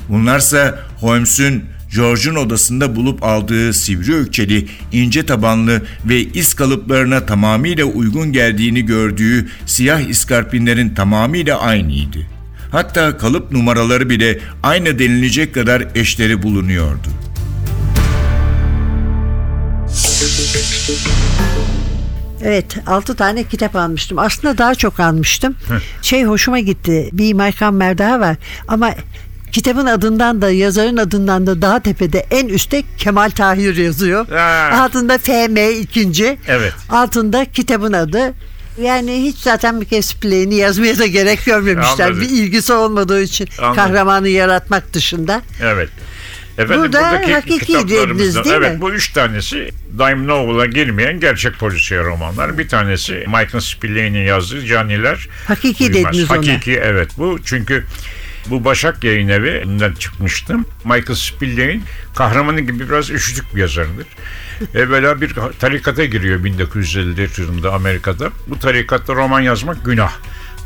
Bunlarsa 0.08 0.78
Holmes'un 1.00 1.62
George'un 1.94 2.34
odasında 2.34 2.96
bulup 2.96 3.22
aldığı 3.22 3.72
sivri 3.72 4.14
ökçeli, 4.14 4.66
ince 4.92 5.26
tabanlı 5.26 5.82
ve 6.04 6.20
iz 6.20 6.54
kalıplarına 6.54 7.26
tamamıyla 7.26 7.84
uygun 7.84 8.32
geldiğini 8.32 8.86
gördüğü 8.86 9.48
siyah 9.66 10.00
iskarpinlerin 10.00 10.94
tamamıyla 10.94 11.60
aynıydı. 11.60 12.37
Hatta 12.70 13.16
kalıp 13.18 13.52
numaraları 13.52 14.10
bile 14.10 14.38
aynı 14.62 14.98
denilecek 14.98 15.54
kadar 15.54 15.84
eşleri 15.94 16.42
bulunuyordu. 16.42 17.08
Evet 22.44 22.76
6 22.86 23.16
tane 23.16 23.44
kitap 23.44 23.76
almıştım. 23.76 24.18
Aslında 24.18 24.58
daha 24.58 24.74
çok 24.74 25.00
almıştım. 25.00 25.56
Şey 26.02 26.24
hoşuma 26.24 26.58
gitti. 26.58 27.08
Bir 27.12 27.32
Michael 27.32 27.72
Mer 27.72 27.98
daha 27.98 28.20
var. 28.20 28.36
Ama 28.68 28.94
kitabın 29.52 29.86
adından 29.86 30.42
da 30.42 30.50
yazarın 30.50 30.96
adından 30.96 31.46
da 31.46 31.62
daha 31.62 31.80
tepede 31.80 32.26
en 32.30 32.48
üstte 32.48 32.82
Kemal 32.98 33.30
Tahir 33.30 33.76
yazıyor. 33.76 34.28
Ha. 34.28 34.70
Altında 34.82 35.18
FM 35.18 35.80
ikinci. 35.80 36.38
Evet. 36.48 36.72
Altında 36.90 37.44
kitabın 37.44 37.92
adı. 37.92 38.34
Yani 38.82 39.22
hiç 39.22 39.36
zaten 39.36 39.80
bir 39.80 39.86
kez 39.86 40.14
play'ini 40.14 40.54
yazmaya 40.54 40.98
da 40.98 41.06
gerek 41.06 41.44
görmemişler. 41.44 42.06
Anladım. 42.06 42.20
bir 42.20 42.28
ilgisi 42.28 42.72
olmadığı 42.72 43.22
için 43.22 43.48
Anladım. 43.58 43.76
kahramanı 43.76 44.28
yaratmak 44.28 44.92
dışında. 44.92 45.42
Evet. 45.62 45.88
Efendim, 46.58 46.82
Burada 46.82 47.12
hakiki 47.12 47.74
dediniz 47.74 48.34
değil 48.34 48.56
evet, 48.58 48.74
mi? 48.74 48.80
bu 48.80 48.90
üç 48.90 49.12
tanesi 49.12 49.70
Dime 49.98 50.26
Novel'a 50.26 50.66
girmeyen 50.66 51.20
gerçek 51.20 51.58
polisiye 51.58 52.02
romanlar. 52.02 52.58
Bir 52.58 52.68
tanesi 52.68 53.12
Michael 53.12 53.60
Spillane 53.60 54.18
yazdığı 54.18 54.66
Caniler 54.66 55.28
Hakiki 55.46 55.84
Uyumaz. 55.84 56.12
dediniz 56.12 56.30
ona. 56.30 56.38
Hakiki 56.38 56.72
evet 56.72 57.10
bu 57.18 57.38
çünkü 57.44 57.84
bu 58.46 58.64
Başak 58.64 59.04
Yayın 59.04 59.28
Evi'nden 59.28 59.92
çıkmıştım. 59.92 60.66
Michael 60.84 61.14
Spillane 61.14 61.80
kahramanı 62.14 62.60
gibi 62.60 62.88
biraz 62.88 63.10
üşütük 63.10 63.54
bir 63.56 63.60
yazardır. 63.60 64.06
Evvela 64.74 65.20
bir 65.20 65.34
tarikata 65.58 66.04
giriyor 66.04 66.44
1954 66.44 67.38
yılında 67.38 67.72
Amerika'da. 67.72 68.30
Bu 68.46 68.58
tarikatta 68.58 69.14
roman 69.14 69.40
yazmak 69.40 69.84
günah. 69.84 70.12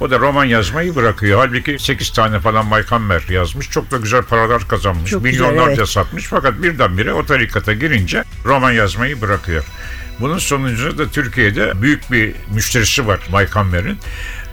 O 0.00 0.11
da 0.11 0.18
roman 0.18 0.44
yazmayı 0.44 0.94
bırakıyor. 0.94 1.38
Halbuki 1.38 1.78
8 1.78 2.11
tane 2.11 2.40
falan 2.40 2.66
Mike 2.66 2.88
Hammer 2.88 3.22
yazmış. 3.28 3.70
Çok 3.70 3.90
da 3.90 3.96
güzel 3.96 4.22
paralar 4.22 4.68
kazanmış. 4.68 5.11
Çok 5.11 5.24
güzel, 5.24 5.44
Milyonlarca 5.44 5.74
evet. 5.74 5.88
satmış. 5.88 6.24
Fakat 6.24 6.62
birdenbire 6.62 7.12
o 7.12 7.26
tarikata 7.26 7.72
girince 7.72 8.24
roman 8.44 8.72
yazmayı 8.72 9.20
bırakıyor. 9.20 9.64
Bunun 10.20 10.38
sonucunda 10.38 10.98
da 10.98 11.11
Türkiye'de 11.11 11.83
büyük 11.83 12.12
bir 12.12 12.35
müşterisi 12.55 13.07
var 13.07 13.20
Mike 13.33 13.52
Hammer'in. 13.52 13.98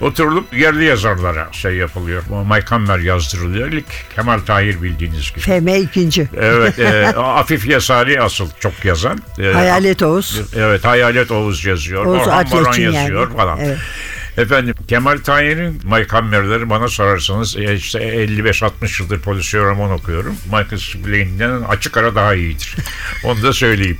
Oturulup 0.01 0.53
yerli 0.53 0.85
yazarlara 0.85 1.47
şey 1.51 1.75
yapılıyor. 1.75 2.23
Hammer 2.69 2.99
yazdırılıyor. 2.99 3.67
İlk 3.67 3.85
Kemal 4.15 4.39
Tahir 4.39 4.81
bildiğiniz 4.81 5.31
gibi. 5.31 5.39
FM 5.39 5.67
ikinci. 5.67 6.29
Evet, 6.37 6.79
e, 6.79 7.07
Afif 7.17 7.67
Yasari 7.67 8.21
asıl 8.21 8.49
çok 8.59 8.85
yazan. 8.85 9.19
E, 9.39 9.53
Hayalet 9.53 10.03
Oğuz. 10.03 10.41
Evet, 10.55 10.85
Hayalet 10.85 11.31
Oğuz 11.31 11.65
yazıyor. 11.65 12.05
Oğuz 12.05 12.27
Orhan 12.27 12.27
Baran 12.27 12.63
Atyaç'ın 12.63 12.81
yani. 12.81 12.95
yazıyor 12.95 13.31
falan. 13.31 13.59
Evet. 13.59 13.77
Efendim 14.37 14.75
Kemal 14.87 15.17
Tahir'in 15.17 15.81
Mike 15.83 16.07
Hammer'leri 16.09 16.69
bana 16.69 16.87
sorarsanız 16.87 17.57
e, 17.57 17.75
işte 17.75 17.99
55-60 17.99 19.01
yıldır 19.01 19.19
polisiye 19.19 19.63
roman 19.63 19.91
okuyorum. 19.91 20.35
Michael 20.45 20.77
Spillane'den 20.77 21.61
açık 21.61 21.97
ara 21.97 22.15
daha 22.15 22.35
iyidir. 22.35 22.75
Onu 23.23 23.43
da 23.43 23.53
söyleyeyim. 23.53 23.97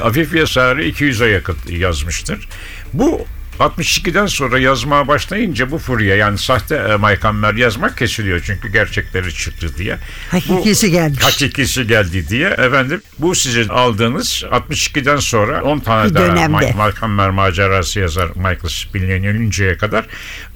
Afif 0.00 0.34
Yasari 0.34 0.90
200'e 0.90 1.28
yakın 1.28 1.56
yazmıştır. 1.68 2.48
Bu 2.92 3.26
62'den 3.58 4.26
sonra 4.26 4.58
yazmaya 4.58 5.08
başlayınca 5.08 5.70
bu 5.70 5.78
furya 5.78 6.16
yani 6.16 6.38
sahte 6.38 6.74
e, 6.74 7.60
yazmak 7.60 7.98
kesiliyor 7.98 8.42
çünkü 8.46 8.72
gerçekleri 8.72 9.34
çıktı 9.34 9.76
diye. 9.78 9.98
Hakikisi 10.30 10.86
Bu- 10.86 10.90
gelmiş. 10.90 11.22
Hakikisi 11.22 11.86
geldi 11.86 12.28
diye. 12.28 12.48
Efendim 12.48 13.02
bu 13.18 13.34
sizin 13.34 13.68
aldığınız 13.68 14.44
62'den 14.50 15.16
sonra 15.16 15.62
10 15.62 15.78
tane 15.78 16.10
Bir 16.10 16.14
daha. 16.14 16.48
Mike 16.48 16.72
Malcolmer 16.72 17.30
macerası 17.30 18.00
yazar 18.00 18.28
Michael 18.28 18.68
Spillane 18.68 19.28
ölünceye 19.28 19.76
kadar. 19.76 20.06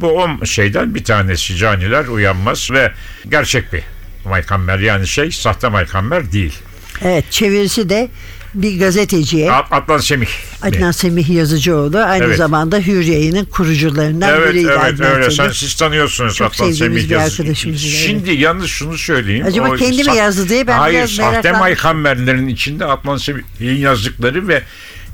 Bu 0.01 0.11
10 0.23 0.45
şeyden 0.45 0.95
bir 0.95 1.05
tanesi 1.05 1.57
caniler 1.57 2.05
uyanmaz 2.07 2.71
ve 2.71 2.93
gerçek 3.29 3.73
bir 3.73 3.83
Malcolmer 4.25 4.79
yani 4.79 5.07
şey 5.07 5.31
sahte 5.31 5.69
Malcolmer 5.69 6.33
değil. 6.33 6.59
Evet 7.03 7.25
çevirisi 7.31 7.89
de 7.89 8.09
bir 8.55 8.79
gazeteciye 8.79 9.53
Atlan 9.53 9.99
Semih. 9.99 10.29
Adnan 10.63 10.91
Semih 10.91 11.31
Yazıcıoğlu 11.31 11.99
aynı 11.99 12.25
Evet. 12.25 12.37
zamanda 12.39 12.79
Hür 12.79 13.01
Yayın'ın 13.05 13.45
kurucularından 13.45 14.35
Evet 14.35 14.51
biriydi 14.55 14.69
evet 14.69 14.95
Adnan 14.95 15.13
öyle. 15.15 15.31
Sen, 15.31 15.51
siz 15.51 15.75
tanıyorsunuz 15.75 16.35
Çok 16.35 16.55
sevdiğimiz 16.57 16.79
Semih 16.79 17.05
bir 17.05 17.11
yazı- 17.11 17.43
arkadaşımız, 17.43 17.85
evet. 17.85 17.95
Şimdi 17.95 18.33
yalnız 18.33 18.67
şunu 18.67 18.99
söyleyeyim. 18.99 19.47
Acaba 19.49 19.69
O 19.71 19.77
kendi 19.77 20.05
mi 20.05 20.17
yazdı 20.17 20.49
diye 20.49 20.67
ben 20.67 20.79
Hayır 20.79 20.99
biraz 20.99 21.11
sahte 21.11 21.31
meraklandım. 21.33 21.61
Mayhammerlerin 21.61 22.49
içinde 22.49 22.85
Atlan 22.85 23.17
Semih'in 23.17 23.77
yazdıkları 23.77 24.49
ve 24.49 24.63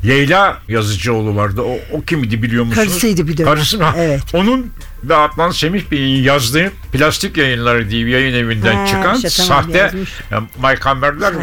Leyla 0.07 0.59
Yazıcıoğlu 0.69 1.37
vardı. 1.37 1.63
O, 1.63 1.79
o 1.97 2.03
kimdi 2.03 2.43
biliyor 2.43 2.65
musunuz? 2.65 2.89
Karısıydı 2.89 3.29
bir 3.29 3.37
dönem. 3.37 3.55
Karısı 3.55 3.79
mı? 3.79 3.93
Evet. 3.97 4.23
Onun 4.35 4.73
ve 5.05 5.15
Adnan 5.17 5.51
Semih 5.51 5.91
Bey'in 5.91 6.23
yazdığı 6.23 6.73
plastik 6.93 7.37
yayınları 7.37 7.91
diye 7.91 8.07
bir 8.07 8.11
yayın 8.11 8.35
evinden 8.35 8.75
Ha, 8.77 8.87
çıkan 8.87 9.15
sahte 9.15 9.79
yazmış. 9.79 10.11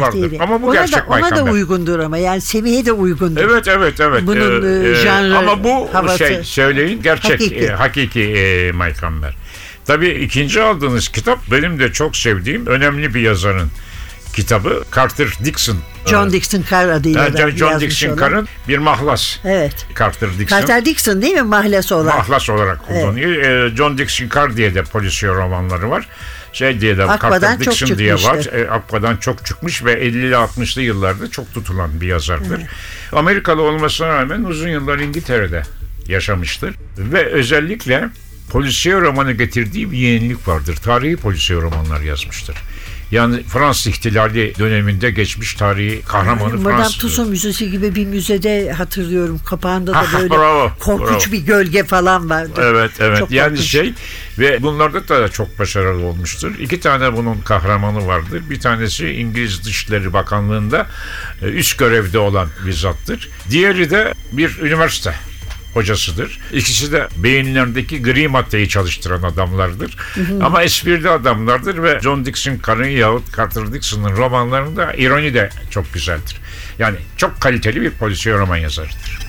Sahteydi. 0.00 0.38
Ama 0.42 0.62
bu 0.62 0.66
ona 0.66 0.74
gerçek 0.74 0.96
da, 0.98 1.04
ona 1.08 1.36
da 1.36 1.42
uygundur 1.44 1.98
ama 1.98 2.18
yani 2.18 2.40
Semih'e 2.40 2.86
de 2.86 2.92
uygundur. 2.92 3.40
Evet 3.40 3.68
evet 3.68 4.00
evet. 4.00 4.22
Bunun, 4.26 4.90
e, 4.92 4.94
janrı, 4.94 5.38
ama 5.38 5.64
bu 5.64 5.88
havası. 5.92 6.18
şey 6.18 6.44
söyleyin 6.44 7.02
gerçek 7.02 7.32
Hakiki. 7.32 7.68
hakiki, 7.68 7.72
hakiki 7.72 8.20
e, 8.20 8.72
Mike 8.72 9.00
Hammer. 9.00 9.34
Tabii 9.86 10.08
ikinci 10.08 10.62
aldığınız 10.62 11.08
kitap 11.08 11.38
benim 11.50 11.78
de 11.78 11.92
çok 11.92 12.16
sevdiğim 12.16 12.66
önemli 12.66 13.14
bir 13.14 13.20
yazarın 13.20 13.68
kitabı 14.38 14.84
Carter 14.96 15.28
Dixon. 15.44 15.76
John 16.06 16.28
Ee, 16.28 16.32
Dixon 16.32 16.64
Carr 16.70 16.88
adıyla 16.88 17.24
yani 17.24 17.34
da 17.34 17.50
John, 17.50 17.56
John 17.56 17.80
Dixon. 17.80 18.16
Carr'ın 18.16 18.48
bir 18.68 18.78
mahlas. 18.78 19.36
Evet. 19.44 19.86
Carter 19.98 20.30
Dixon. 20.38 20.56
Carter 20.56 20.84
Dixon 20.84 21.22
değil 21.22 21.34
mi 21.34 21.42
mahlası 21.42 21.96
olan? 21.96 22.16
Mahlas 22.16 22.50
olarak 22.50 22.86
kullanıyor. 22.86 23.30
Ee, 23.30 23.76
John 23.76 23.98
Dixon 23.98 24.28
Carr 24.34 24.56
diye 24.56 24.74
de 24.74 24.82
polisiye 24.82 25.32
romanları 25.32 25.90
var. 25.90 26.08
Şey 26.52 26.80
diye 26.80 26.98
de 26.98 27.04
Akba'dan 27.04 27.40
Carter 27.40 27.64
çok 27.64 27.72
Dixon 27.74 27.98
diye 27.98 28.14
var. 28.14 28.46
E, 28.52 28.70
Akba'dan 28.70 29.16
çok 29.16 29.46
çıkmış 29.46 29.84
ve 29.84 29.92
50'li 29.92 30.34
60'lı 30.34 30.82
yıllarda 30.82 31.30
çok 31.30 31.54
tutulan 31.54 32.00
bir 32.00 32.06
yazardır. 32.06 32.60
Amerikalı 33.12 33.62
olmasına 33.62 34.08
rağmen 34.08 34.44
uzun 34.44 34.68
yıllar 34.68 34.98
İngiltere'de 34.98 35.62
yaşamıştır. 36.08 36.74
Ve 36.98 37.24
özellikle 37.24 38.08
polisiye 38.50 39.00
romanı 39.00 39.32
getirdiği 39.32 39.92
bir 39.92 39.98
yenilik 39.98 40.48
vardır. 40.48 40.76
Tarihi 40.76 41.16
polisiye 41.16 41.60
romanlar 41.60 42.00
yazmıştır. 42.00 42.56
Yani 43.10 43.42
Fransız 43.42 43.86
ihtilali 43.86 44.52
döneminde 44.58 45.10
geçmiş 45.10 45.54
tarihi 45.54 46.02
kahramanı 46.02 46.56
Madame 46.56 46.76
Fransız. 46.76 46.98
Tussauds 46.98 47.28
Müzesi 47.28 47.70
gibi 47.70 47.94
bir 47.94 48.06
müzede 48.06 48.72
hatırlıyorum. 48.72 49.40
Kapağında 49.44 49.94
da 49.94 50.04
böyle 50.18 50.30
bravo, 50.30 50.72
korkunç 50.80 51.24
bravo. 51.24 51.32
bir 51.32 51.38
gölge 51.38 51.84
falan 51.84 52.30
vardı. 52.30 52.60
Evet 52.64 52.90
evet 53.00 53.18
Çok 53.18 53.30
yani 53.30 53.48
korkunç. 53.48 53.66
şey 53.66 53.94
ve 54.38 54.62
bunlarda 54.62 55.08
da 55.08 55.28
çok 55.28 55.58
başarılı 55.58 56.04
olmuştur. 56.04 56.58
İki 56.58 56.80
tane 56.80 57.16
bunun 57.16 57.40
kahramanı 57.40 58.06
vardır. 58.06 58.42
Bir 58.50 58.60
tanesi 58.60 59.10
İngiliz 59.10 59.64
Dışişleri 59.64 60.12
Bakanlığı'nda 60.12 60.86
e, 61.42 61.46
üst 61.46 61.78
görevde 61.78 62.18
olan 62.18 62.48
bir 62.66 62.72
zattır. 62.72 63.28
Diğeri 63.50 63.90
de 63.90 64.14
bir 64.32 64.58
üniversite 64.58 65.14
hocasıdır. 65.74 66.38
İkisi 66.52 66.92
de 66.92 67.08
beyinlerindeki 67.16 68.02
gri 68.02 68.28
maddeyi 68.28 68.68
çalıştıran 68.68 69.22
adamlardır. 69.22 69.96
Ama 70.42 70.62
esprili 70.62 71.10
adamlardır 71.10 71.82
ve 71.82 72.00
John 72.02 72.24
Dixon 72.24 72.58
Carr'ın 72.66 72.88
yahut 72.88 73.36
Carter 73.36 73.72
Dixon'ın 73.72 74.16
romanlarında 74.16 74.94
ironi 74.94 75.34
de 75.34 75.50
çok 75.70 75.94
güzeldir. 75.94 76.36
Yani 76.78 76.96
çok 77.16 77.40
kaliteli 77.40 77.82
bir 77.82 77.90
polisiye 77.90 78.34
roman 78.34 78.56
yazarıdır. 78.56 79.28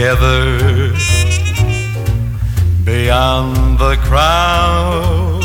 together 0.00 0.69
beyond 3.02 3.78
the 3.78 3.96
crowd 4.08 5.42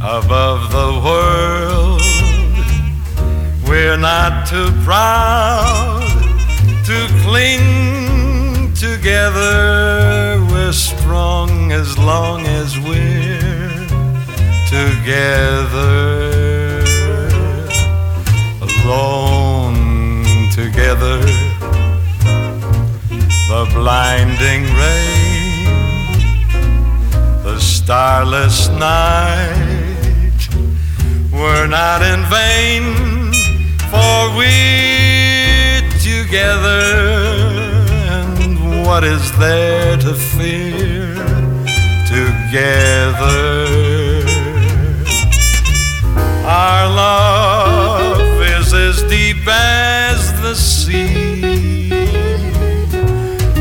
above 0.00 0.60
the 0.78 0.90
world. 1.06 2.02
We're 3.68 3.96
not 3.96 4.46
too 4.46 4.70
proud 4.84 6.12
to 6.88 6.96
cling 7.24 8.72
together. 8.74 10.46
We're 10.52 10.76
strong 10.90 11.72
as 11.72 11.98
long 11.98 12.40
as 12.60 12.78
we're 12.78 13.86
together. 14.78 16.04
Alone 18.68 20.50
together. 20.60 21.18
The 23.50 23.62
blinding 23.74 24.62
the 24.82 25.21
starless 27.92 28.68
night 28.68 30.48
were 31.30 31.66
not 31.66 32.00
in 32.00 32.20
vain 32.32 32.84
for 33.92 34.34
we're 34.34 35.82
together 36.00 36.86
and 38.08 38.86
what 38.86 39.04
is 39.04 39.30
there 39.38 39.98
to 39.98 40.14
fear 40.14 41.04
together 42.08 43.68
our 46.46 46.88
love 46.88 48.40
is 48.56 48.72
as 48.72 49.02
deep 49.02 49.46
as 49.46 50.40
the 50.40 50.54
sea. 50.54 51.92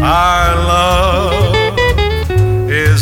Our 0.01 0.55
love 0.55 1.60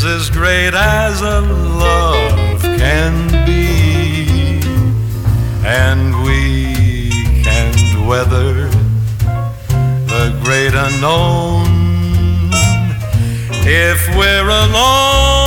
as 0.10 0.30
great 0.30 0.74
as 0.74 1.22
a 1.22 1.42
love 1.42 2.62
can 2.62 3.46
be. 3.46 4.60
And 5.64 6.24
we 6.24 7.12
can 7.44 8.08
weather 8.08 8.70
the 10.14 10.40
great 10.44 10.74
unknown 10.74 11.68
if 13.66 14.00
we're 14.18 14.50
alone 14.50 15.39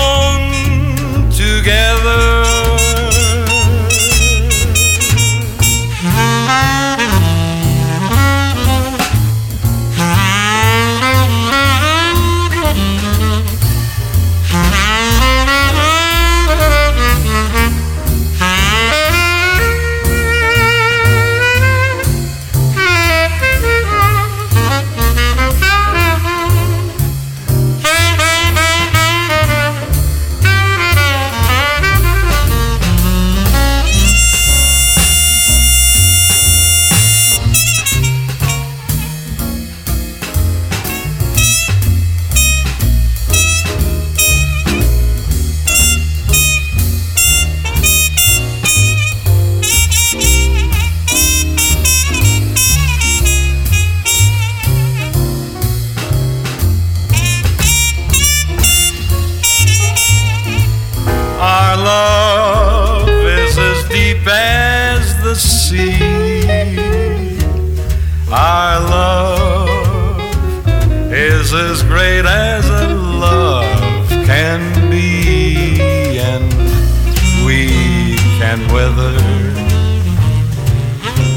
weather 78.72 79.12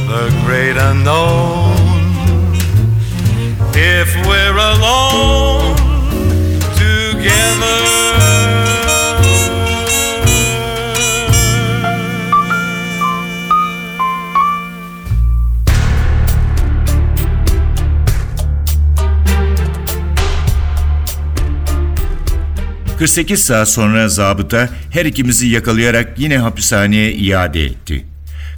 the 0.08 0.30
great 0.46 0.78
unknown. 0.78 1.76
If 3.74 4.16
we're 4.26 4.58
alone 4.58 5.55
48 23.06 23.40
saat 23.40 23.70
sonra 23.70 24.10
zabıta 24.10 24.70
her 24.92 25.06
ikimizi 25.06 25.48
yakalayarak 25.48 26.20
yine 26.20 26.38
hapishaneye 26.38 27.14
iade 27.14 27.66
etti. 27.66 28.06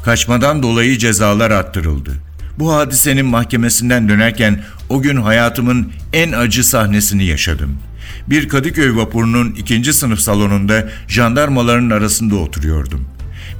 Kaçmadan 0.04 0.64
dolayı 0.64 0.98
cezalar 0.98 1.52
arttırıldı. 1.52 2.12
Bu 2.60 2.74
hadisenin 2.74 3.26
mahkemesinden 3.26 4.10
dönerken 4.10 4.64
o 4.90 5.02
gün 5.02 5.18
hayatımın 5.18 5.92
en 6.14 6.32
acı 6.32 6.64
sahnesini 6.64 7.26
yaşadım. 7.26 7.78
Bir 8.28 8.50
Kadıköy 8.50 8.96
vapurunun 8.96 9.52
ikinci 9.52 9.94
sınıf 9.94 10.20
salonunda 10.20 10.90
jandarmaların 11.08 11.90
arasında 11.90 12.36
oturuyordum. 12.36 13.08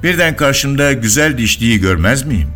Birden 0.02 0.36
karşımda 0.36 0.92
güzel 0.92 1.38
dişliği 1.38 1.80
görmez 1.80 2.26
miyim? 2.26 2.48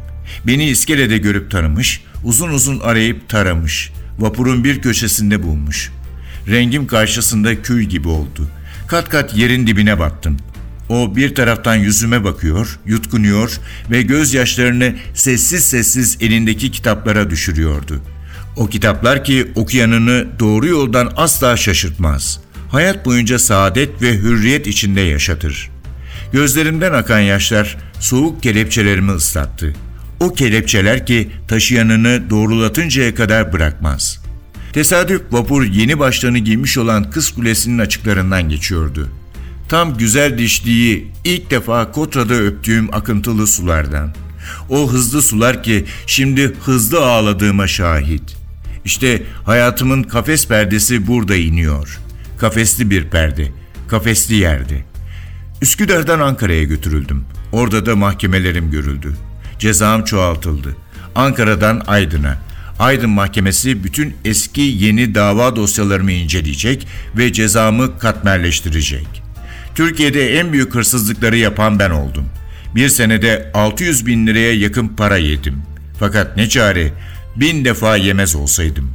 Beni 0.46 0.68
iskelede 0.68 1.18
görüp 1.18 1.50
tanımış, 1.50 2.00
uzun 2.24 2.48
uzun 2.48 2.80
arayıp 2.80 3.28
taramış. 3.28 3.92
Vapurun 4.18 4.64
bir 4.64 4.82
köşesinde 4.82 5.42
bulmuş. 5.42 5.90
Rengim 6.48 6.86
karşısında 6.86 7.62
kül 7.62 7.82
gibi 7.82 8.08
oldu. 8.08 8.48
Kat 8.86 9.08
kat 9.08 9.36
yerin 9.36 9.66
dibine 9.66 9.98
battım. 9.98 10.36
O 10.88 11.16
bir 11.16 11.34
taraftan 11.34 11.74
yüzüme 11.74 12.24
bakıyor, 12.24 12.78
yutkunuyor 12.86 13.60
ve 13.90 14.02
gözyaşlarını 14.02 14.94
sessiz 15.14 15.64
sessiz 15.64 16.18
elindeki 16.20 16.70
kitaplara 16.70 17.30
düşürüyordu. 17.30 18.00
O 18.56 18.66
kitaplar 18.66 19.24
ki 19.24 19.52
okuyanını 19.54 20.26
doğru 20.38 20.66
yoldan 20.66 21.12
asla 21.16 21.56
şaşırtmaz. 21.56 22.40
Hayat 22.70 23.06
boyunca 23.06 23.38
saadet 23.38 24.02
ve 24.02 24.12
hürriyet 24.12 24.66
içinde 24.66 25.00
yaşatır. 25.00 25.70
Gözlerimden 26.32 26.92
akan 26.92 27.20
yaşlar 27.20 27.76
soğuk 28.00 28.42
kelepçelerimi 28.42 29.12
ıslattı. 29.12 29.74
O 30.20 30.34
kelepçeler 30.34 31.06
ki 31.06 31.30
taşıyanını 31.48 32.30
doğrulatıncaya 32.30 33.14
kadar 33.14 33.52
bırakmaz.'' 33.52 34.21
Tesadüf 34.72 35.22
vapur 35.30 35.64
yeni 35.64 35.98
başlarını 35.98 36.38
giymiş 36.38 36.78
olan 36.78 37.10
kız 37.10 37.30
kulesinin 37.30 37.78
açıklarından 37.78 38.48
geçiyordu. 38.48 39.08
Tam 39.68 39.96
güzel 39.96 40.38
dişliği 40.38 41.10
ilk 41.24 41.50
defa 41.50 41.92
Kotra'da 41.92 42.34
öptüğüm 42.34 42.94
akıntılı 42.94 43.46
sulardan. 43.46 44.14
O 44.68 44.92
hızlı 44.92 45.22
sular 45.22 45.62
ki 45.62 45.84
şimdi 46.06 46.54
hızlı 46.64 47.06
ağladığıma 47.06 47.66
şahit. 47.66 48.36
İşte 48.84 49.22
hayatımın 49.44 50.02
kafes 50.02 50.48
perdesi 50.48 51.06
burada 51.06 51.36
iniyor. 51.36 52.00
Kafesli 52.38 52.90
bir 52.90 53.04
perde, 53.04 53.48
kafesli 53.88 54.34
yerde. 54.34 54.84
Üsküdar'dan 55.62 56.20
Ankara'ya 56.20 56.62
götürüldüm. 56.62 57.24
Orada 57.52 57.86
da 57.86 57.96
mahkemelerim 57.96 58.70
görüldü. 58.70 59.16
Cezam 59.58 60.04
çoğaltıldı. 60.04 60.76
Ankara'dan 61.14 61.82
Aydın'a. 61.86 62.38
Aydın 62.82 63.10
Mahkemesi 63.10 63.84
bütün 63.84 64.14
eski 64.24 64.60
yeni 64.60 65.14
dava 65.14 65.56
dosyalarımı 65.56 66.12
inceleyecek 66.12 66.86
ve 67.16 67.32
cezamı 67.32 67.98
katmerleştirecek. 67.98 69.06
Türkiye'de 69.74 70.38
en 70.38 70.52
büyük 70.52 70.74
hırsızlıkları 70.74 71.36
yapan 71.36 71.78
ben 71.78 71.90
oldum. 71.90 72.24
Bir 72.74 72.88
senede 72.88 73.50
600 73.54 74.06
bin 74.06 74.26
liraya 74.26 74.54
yakın 74.54 74.88
para 74.88 75.16
yedim. 75.16 75.62
Fakat 75.98 76.36
ne 76.36 76.48
çare, 76.48 76.92
bin 77.36 77.64
defa 77.64 77.96
yemez 77.96 78.34
olsaydım. 78.34 78.92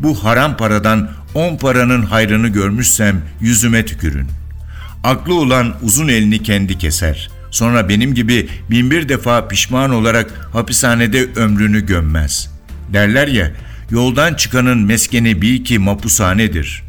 Bu 0.00 0.24
haram 0.24 0.56
paradan 0.56 1.10
10 1.34 1.56
paranın 1.56 2.02
hayrını 2.02 2.48
görmüşsem 2.48 3.22
yüzüme 3.40 3.84
tükürün. 3.84 4.26
Aklı 5.04 5.34
olan 5.34 5.74
uzun 5.82 6.08
elini 6.08 6.42
kendi 6.42 6.78
keser. 6.78 7.30
Sonra 7.50 7.88
benim 7.88 8.14
gibi 8.14 8.48
binbir 8.70 9.08
defa 9.08 9.48
pişman 9.48 9.90
olarak 9.90 10.48
hapishanede 10.52 11.26
ömrünü 11.36 11.86
gömmez. 11.86 12.55
Derler 12.92 13.28
ya, 13.28 13.52
yoldan 13.90 14.34
çıkanın 14.34 14.78
meskeni 14.78 15.42
bil 15.42 15.64
ki 15.64 15.78
mapushanedir. 15.78 16.82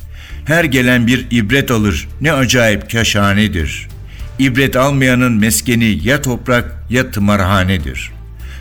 Her 0.45 0.63
gelen 0.63 1.07
bir 1.07 1.27
ibret 1.31 1.71
alır, 1.71 2.07
ne 2.21 2.33
acayip 2.33 2.91
kaşhanedir. 2.91 3.87
İbret 4.39 4.75
almayanın 4.75 5.33
meskeni 5.33 5.99
ya 6.07 6.21
toprak 6.21 6.65
ya 6.89 7.11
tımarhanedir. 7.11 8.11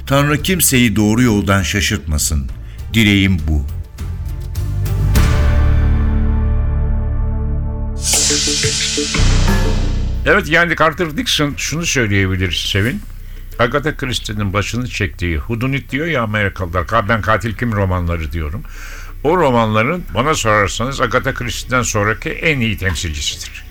Tanrı 0.07 0.43
kimseyi 0.43 0.97
doğru 0.97 1.23
yoldan 1.23 1.63
şaşırtmasın. 1.63 2.51
Dileğim 2.95 3.39
bu.'' 3.49 3.77
Evet 10.27 10.49
yani 10.49 10.77
Carter 10.77 11.17
Dixon 11.17 11.55
şunu 11.57 11.87
söyleyebilir 11.87 12.53
Sevin. 12.53 13.01
Agatha 13.59 13.97
Christie'nin 13.97 14.53
başını 14.53 14.89
çektiği 14.89 15.37
Hudunit 15.39 15.91
diyor 15.91 16.07
ya 16.07 16.23
Amerikalılar. 16.23 16.83
"Ka- 16.83 17.09
Ben 17.09 17.21
Katil 17.21 17.55
Kim 17.55 17.73
romanları 17.73 18.33
diyorum. 18.33 18.63
O 19.25 19.37
romanların 19.37 20.05
bana 20.15 20.35
sorarsanız 20.35 21.01
Agatha 21.01 21.35
Christie'den 21.35 21.83
sonraki 21.83 22.31
en 22.31 22.61
iyi 22.61 22.79
temsilcisidir. 22.79 23.67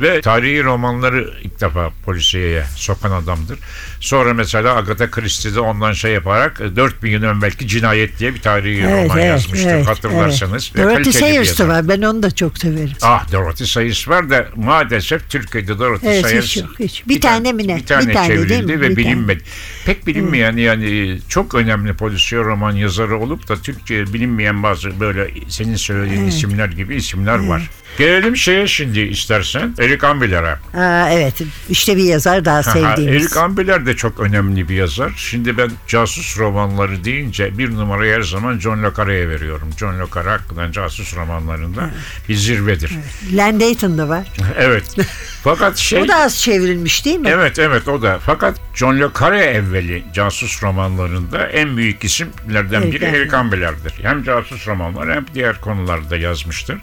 Ve 0.00 0.20
tarihi 0.20 0.64
romanları 0.64 1.34
ilk 1.42 1.60
defa 1.60 1.90
polisiyeye 2.04 2.64
sokan 2.76 3.10
adamdır. 3.10 3.58
Sonra 4.04 4.34
mesela 4.34 4.76
Agatha 4.76 5.10
Christie'de 5.10 5.60
ondan 5.60 5.92
şey 5.92 6.12
yaparak 6.12 6.60
e, 6.60 6.76
4000 6.76 7.10
yıl 7.10 7.22
evvelki 7.22 7.68
cinayet 7.68 8.18
diye 8.18 8.34
bir 8.34 8.40
tarihi 8.40 8.82
roman 8.84 9.18
yazmıştır 9.18 9.80
hatırlarsanız. 9.84 10.72
Evet. 10.76 10.86
Ve 10.86 10.90
Dorothy 10.90 11.08
bir 11.08 11.12
Sayers 11.12 11.48
yazar. 11.48 11.66
var. 11.68 11.88
Ben 11.88 12.02
onu 12.02 12.22
da 12.22 12.30
çok 12.30 12.58
severim. 12.58 12.90
Ah 13.02 13.32
Dorothy 13.32 13.64
Sayers 13.68 14.08
var 14.08 14.30
da 14.30 14.46
maalesef 14.56 15.30
Türkiye'de 15.30 15.78
Dorothy 15.78 16.08
Evet, 16.08 16.18
hiç 16.18 16.26
Sayers 16.30 16.56
yok, 16.56 16.68
hiç. 16.78 17.02
Bir 17.08 17.20
tane 17.20 17.52
mi 17.52 17.68
ne? 17.68 17.76
Bir 17.76 17.86
tane 17.86 18.08
Bir 18.08 18.14
tane 18.14 18.28
değil 18.28 18.48
çevrildi 18.48 18.72
mi? 18.72 18.80
ve 18.80 18.90
Bir 18.90 18.94
tane. 18.94 18.96
bilinmedi. 18.96 19.42
Pek 19.86 20.06
bilinmeyen 20.06 20.56
yani 20.56 21.18
çok 21.28 21.54
önemli 21.54 21.92
polisiye 21.94 22.40
roman 22.40 22.72
yazarı 22.72 23.18
olup 23.18 23.48
da 23.48 23.56
Türkçe 23.56 24.12
bilinmeyen 24.12 24.62
bazı 24.62 25.00
böyle 25.00 25.30
senin 25.48 25.76
söylediğin 25.76 26.26
isimler 26.26 26.68
gibi 26.68 26.94
isimler 26.96 27.46
var. 27.48 27.70
Gelelim 27.98 28.36
şeye 28.36 28.66
şimdi 28.66 29.00
istersen 29.00 29.74
Eric 29.78 30.06
Ambler'a. 30.06 30.60
Aa, 30.80 31.10
evet. 31.10 31.34
İşte 31.68 31.96
bir 31.96 32.02
yazar 32.04 32.44
daha 32.44 32.58
Aha, 32.58 32.62
sevdiğimiz. 32.72 33.22
Eric 33.26 33.40
Ambler 33.40 33.86
de 33.86 33.93
çok 33.96 34.20
önemli 34.20 34.68
bir 34.68 34.74
yazar. 34.74 35.12
Şimdi 35.16 35.58
ben 35.58 35.70
casus 35.86 36.38
romanları 36.38 37.04
deyince 37.04 37.58
bir 37.58 37.74
numarayı 37.74 38.14
her 38.14 38.22
zaman 38.22 38.58
John 38.58 38.82
Le 38.82 38.90
Carre'ye 38.96 39.28
veriyorum. 39.28 39.70
John 39.78 40.00
Le 40.00 40.04
Carre 40.14 40.28
hakikaten 40.28 40.72
casus 40.72 41.16
romanlarında 41.16 41.90
bir 42.28 42.34
zirvedir. 42.34 42.92
Len 43.36 43.60
Dayton 43.60 43.98
da 43.98 44.08
var. 44.08 44.26
Evet. 44.58 44.96
Fakat 45.44 45.76
şey... 45.76 46.02
O 46.02 46.08
da 46.08 46.16
az 46.16 46.38
çevrilmiş 46.38 47.04
değil 47.04 47.18
mi? 47.18 47.28
Evet 47.28 47.58
evet 47.58 47.88
o 47.88 48.02
da. 48.02 48.18
Fakat 48.26 48.60
John 48.74 49.00
Le 49.00 49.08
Carre 49.20 49.40
evveli 49.44 50.04
casus 50.14 50.62
romanlarında 50.62 51.46
en 51.46 51.76
büyük 51.76 52.04
isimlerden 52.04 52.92
biri. 52.92 53.04
Eric 53.04 53.36
Ambler'dir. 53.36 53.94
Hem 54.02 54.24
casus 54.24 54.68
romanlar 54.68 55.14
hem 55.14 55.26
diğer 55.34 55.60
konularda 55.60 56.16
yazmıştır. 56.16 56.78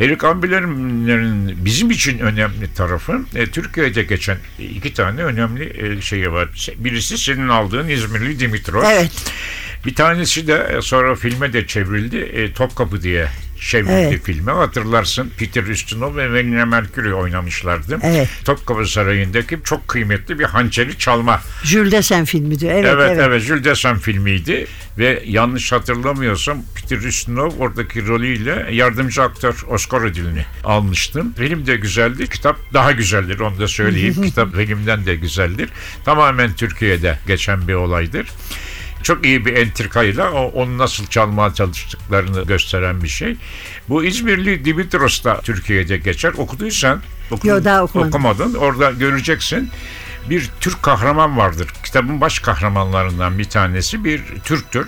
Eric 0.00 0.26
Ambler'in 0.26 1.64
bizim 1.64 1.90
için 1.90 2.18
önemli 2.18 2.74
tarafı 2.74 3.20
e, 3.34 3.46
Türkiye'de 3.46 4.02
geçen 4.02 4.38
iki 4.58 4.94
tane 4.94 5.24
önemli 5.24 5.96
e, 5.98 6.00
şeyi 6.00 6.32
var. 6.32 6.48
Birisi 6.76 7.18
senin 7.18 7.48
aldığın 7.48 7.88
İzmirli 7.88 8.40
Dimitrov. 8.40 8.82
Evet. 8.84 9.10
Bir 9.86 9.94
tanesi 9.94 10.46
de 10.46 10.76
e, 10.78 10.82
sonra 10.82 11.14
filme 11.14 11.52
de 11.52 11.66
çevrildi. 11.66 12.16
E, 12.16 12.52
Topkapı 12.52 13.02
diye 13.02 13.28
çevrildi 13.60 13.92
Evet. 13.92 14.24
filme. 14.24 14.52
Hatırlarsın 14.52 15.30
Peter 15.38 15.62
Ustinov 15.62 16.16
ve 16.16 16.28
Melina 16.28 16.66
Mercury 16.66 17.14
oynamışlardı. 17.14 17.98
Evet. 18.02 18.28
Topkapı 18.44 18.86
Sarayı'ndaki 18.86 19.58
çok 19.64 19.88
kıymetli 19.88 20.38
bir 20.38 20.44
hançeri 20.44 20.98
çalma. 20.98 21.40
Jules 21.64 21.92
Desen 21.92 22.24
filmi 22.24 22.58
diyor. 22.60 22.72
Evet, 22.72 22.84
Evet 22.94 23.10
evet. 23.10 23.20
evet, 23.28 23.42
Jules 23.42 23.64
Dessin 23.64 23.94
filmiydi 23.94 24.66
ve 24.98 25.22
yanlış 25.26 25.72
hatırlamıyorsam 25.72 26.58
Peter 26.74 27.08
Ustinov 27.08 27.50
oradaki 27.58 28.06
rolüyle 28.06 28.66
yardımcı 28.70 29.22
aktör 29.22 29.64
Oscar 29.70 30.00
ödülünü 30.00 30.44
almıştı. 30.64 31.24
Film 31.38 31.66
de 31.66 31.76
güzeldi. 31.76 32.28
Kitap 32.28 32.56
daha 32.72 32.92
güzeldir 32.92 33.38
onu 33.40 33.58
da 33.58 33.68
söyleyeyim. 33.68 34.22
Kitap 34.24 34.56
filmden 34.56 35.06
de 35.06 35.16
güzeldir. 35.16 35.68
Tamamen 36.04 36.52
Türkiye'de 36.54 37.18
geçen 37.26 37.68
bir 37.68 37.74
olaydır. 37.74 38.28
Çok 39.02 39.24
iyi 39.26 39.46
bir 39.46 39.56
entrikayla 39.56 40.30
onu 40.32 40.78
nasıl 40.78 41.06
çalmaya 41.06 41.54
çalıştıklarını 41.54 42.42
gösteren 42.44 43.02
bir 43.02 43.08
şey. 43.08 43.36
Bu 43.88 44.04
İzmirli 44.04 44.64
Dimitros 44.64 45.24
da 45.24 45.40
Türkiye'de 45.40 45.96
geçer. 45.96 46.32
Okuduysan 46.36 47.02
oku- 47.30 47.48
Yo, 47.48 47.64
daha 47.64 47.82
okumadım. 47.84 48.08
okumadın. 48.08 48.54
Orada 48.54 48.90
göreceksin. 48.90 49.70
bir 50.30 50.50
Türk 50.60 50.82
kahraman 50.82 51.38
vardır. 51.38 51.68
Kitabın 51.84 52.20
baş 52.20 52.38
kahramanlarından 52.38 53.38
bir 53.38 53.44
tanesi 53.44 54.04
bir 54.04 54.22
Türktür. 54.44 54.86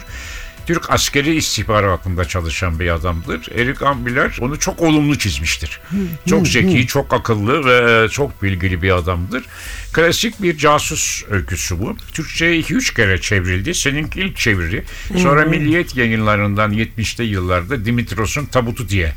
Türk 0.70 0.90
askeri 0.90 1.35
istihbaratında 1.35 2.24
çalışan 2.24 2.80
bir 2.80 2.90
adamdır. 2.90 3.48
Erik 3.54 3.83
Ambler 3.83 4.38
onu 4.40 4.59
çok 4.59 4.80
olumlu 4.80 5.18
çizmiştir. 5.18 5.80
Çok 6.28 6.48
zeki, 6.48 6.87
çok 6.87 7.14
akıllı 7.14 7.64
ve 7.64 8.09
çok 8.09 8.42
bilgili 8.42 8.83
bir 8.83 8.90
adamdır. 8.90 9.44
Klasik 9.92 10.42
bir 10.42 10.59
casus 10.59 11.24
öyküsü 11.30 11.80
bu. 11.80 11.96
Türkçe'ye 12.12 12.61
2-3 12.61 12.96
kere 12.96 13.20
çevrildi. 13.20 13.74
Seninki 13.74 14.20
ilk 14.20 14.37
çeviri. 14.37 14.85
Sonra 15.16 15.44
Milliyet 15.44 15.96
yayınlarından 15.96 16.72
70'te 16.72 17.24
yıllarda 17.24 17.85
Dimitros'un 17.85 18.46
Tabutu 18.46 18.88
diye 18.88 19.12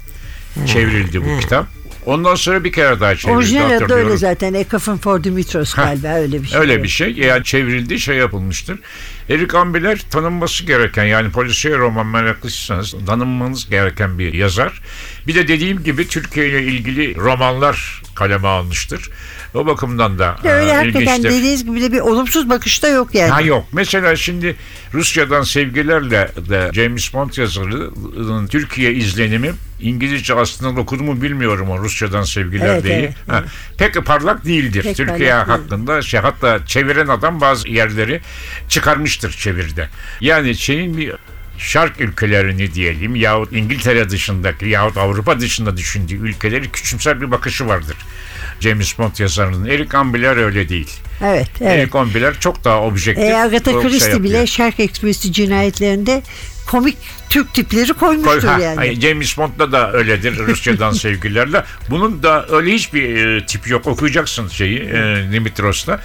çevrildi 0.65 1.25
bu 1.25 1.39
kitap. 1.39 1.67
Ondan 2.05 2.35
sonra 2.35 2.63
bir 2.63 2.71
kere 2.71 2.99
daha 2.99 3.15
çevrildi 3.15 3.37
Orijinal 3.37 3.77
adı 3.77 3.93
öyle 3.93 4.17
zaten. 4.17 4.65
Coffin 4.71 4.97
for 4.97 5.23
Dimitros 5.23 5.73
galiba 5.73 6.07
öyle 6.07 6.41
bir 6.41 6.47
şey. 6.47 6.59
Öyle 6.59 6.83
bir 6.83 6.87
şey. 6.87 7.11
Yani 7.11 7.43
çevrildi, 7.43 7.99
şey 7.99 8.15
yapılmıştır. 8.15 8.79
Erik 9.29 9.55
Ambiler 9.55 9.99
tanınması 10.09 10.65
gereken 10.65 11.03
yani 11.03 11.31
polisiye 11.31 11.77
roman 11.77 12.05
meraklısıysanız 12.05 12.95
tanınmanız 13.05 13.69
gereken 13.69 14.19
bir 14.19 14.33
yazar. 14.33 14.81
Bir 15.27 15.35
de 15.35 15.47
dediğim 15.47 15.83
gibi 15.83 16.07
Türkiye 16.07 16.49
ile 16.49 16.63
ilgili 16.63 17.15
romanlar 17.15 18.01
kaleme 18.15 18.47
almıştır. 18.47 19.09
O 19.53 19.65
bakımdan 19.65 20.19
da 20.19 20.37
öyle 20.43 20.71
e, 20.71 20.75
hakikaten 20.75 20.99
ilginçtir. 21.01 21.29
dediğiniz 21.29 21.65
gibi 21.65 21.81
de 21.81 21.91
bir 21.91 21.99
olumsuz 21.99 22.49
bakış 22.49 22.83
da 22.83 22.87
yok 22.87 23.15
yani. 23.15 23.29
Ha 23.31 23.41
yok. 23.41 23.65
Mesela 23.71 24.15
şimdi 24.15 24.55
Rusya'dan 24.93 25.41
sevgilerle 25.43 26.31
de 26.49 26.71
James 26.73 27.13
Bond 27.13 27.33
yazarının 27.37 28.47
Türkiye 28.47 28.93
izlenimi 28.93 29.51
İngilizce 29.81 30.33
aslında 30.33 30.79
okudu 30.79 31.03
mu 31.03 31.21
bilmiyorum 31.21 31.69
o 31.69 31.79
Rusya'dan 31.79 32.23
sevgiler 32.23 32.65
Evet, 32.67 32.83
değil. 32.83 32.95
evet, 33.03 33.13
Ha, 33.27 33.43
Pek 33.77 34.05
parlak 34.05 34.45
değildir. 34.45 34.83
Pek 34.83 34.97
Türkiye 34.97 35.29
parlak 35.31 35.47
değil. 35.47 35.59
hakkında 35.59 36.01
şey 36.01 36.19
hatta 36.19 36.65
çeviren 36.65 37.07
adam 37.07 37.41
bazı 37.41 37.69
yerleri 37.69 38.21
çıkarmıştır 38.69 39.31
çevirde. 39.31 39.89
Yani 40.21 40.55
şeyin 40.55 40.97
bir 40.97 41.13
Şark 41.63 42.01
ülkelerini 42.01 42.73
diyelim 42.73 43.15
yahut 43.15 43.53
İngiltere 43.53 44.09
dışındaki 44.09 44.65
yahut 44.65 44.97
Avrupa 44.97 45.39
dışında 45.39 45.77
düşündüğü 45.77 46.15
ülkeleri 46.15 46.71
küçümser 46.71 47.21
bir 47.21 47.31
bakışı 47.31 47.67
vardır. 47.67 47.97
James 48.59 48.97
Bond 48.97 49.19
yazarının. 49.19 49.65
Eric 49.65 49.97
Ambler 49.97 50.37
öyle 50.37 50.69
değil. 50.69 50.89
Evet, 51.23 51.49
evet. 51.61 51.79
Eric 51.79 51.97
Ambler 51.97 52.39
çok 52.39 52.63
daha 52.63 52.81
objektif. 52.81 53.25
E, 53.25 53.37
Agatha 53.37 53.71
şey 53.71 53.81
Christie 53.81 54.23
bile 54.23 54.27
yapıyor. 54.27 54.47
Shark 54.47 54.79
Express'i 54.79 55.33
cinayetlerinde 55.33 56.23
komik 56.67 56.97
Türk 57.29 57.53
tipleri 57.53 57.93
Koy- 57.93 58.23
koymuştur 58.23 58.47
ha, 58.47 58.59
yani. 58.59 59.01
James 59.01 59.37
Bond'da 59.37 59.71
da 59.71 59.91
öyledir 59.93 60.37
Rusya'dan 60.37 60.91
sevgililerle. 61.03 61.63
Bunun 61.89 62.23
da 62.23 62.45
öyle 62.49 62.73
hiçbir 62.73 63.25
e, 63.25 63.45
tipi 63.45 63.71
yok. 63.71 63.87
Okuyacaksın 63.87 64.47
şeyi 64.47 64.79
e, 64.79 65.25
Dimitros'ta. 65.31 65.99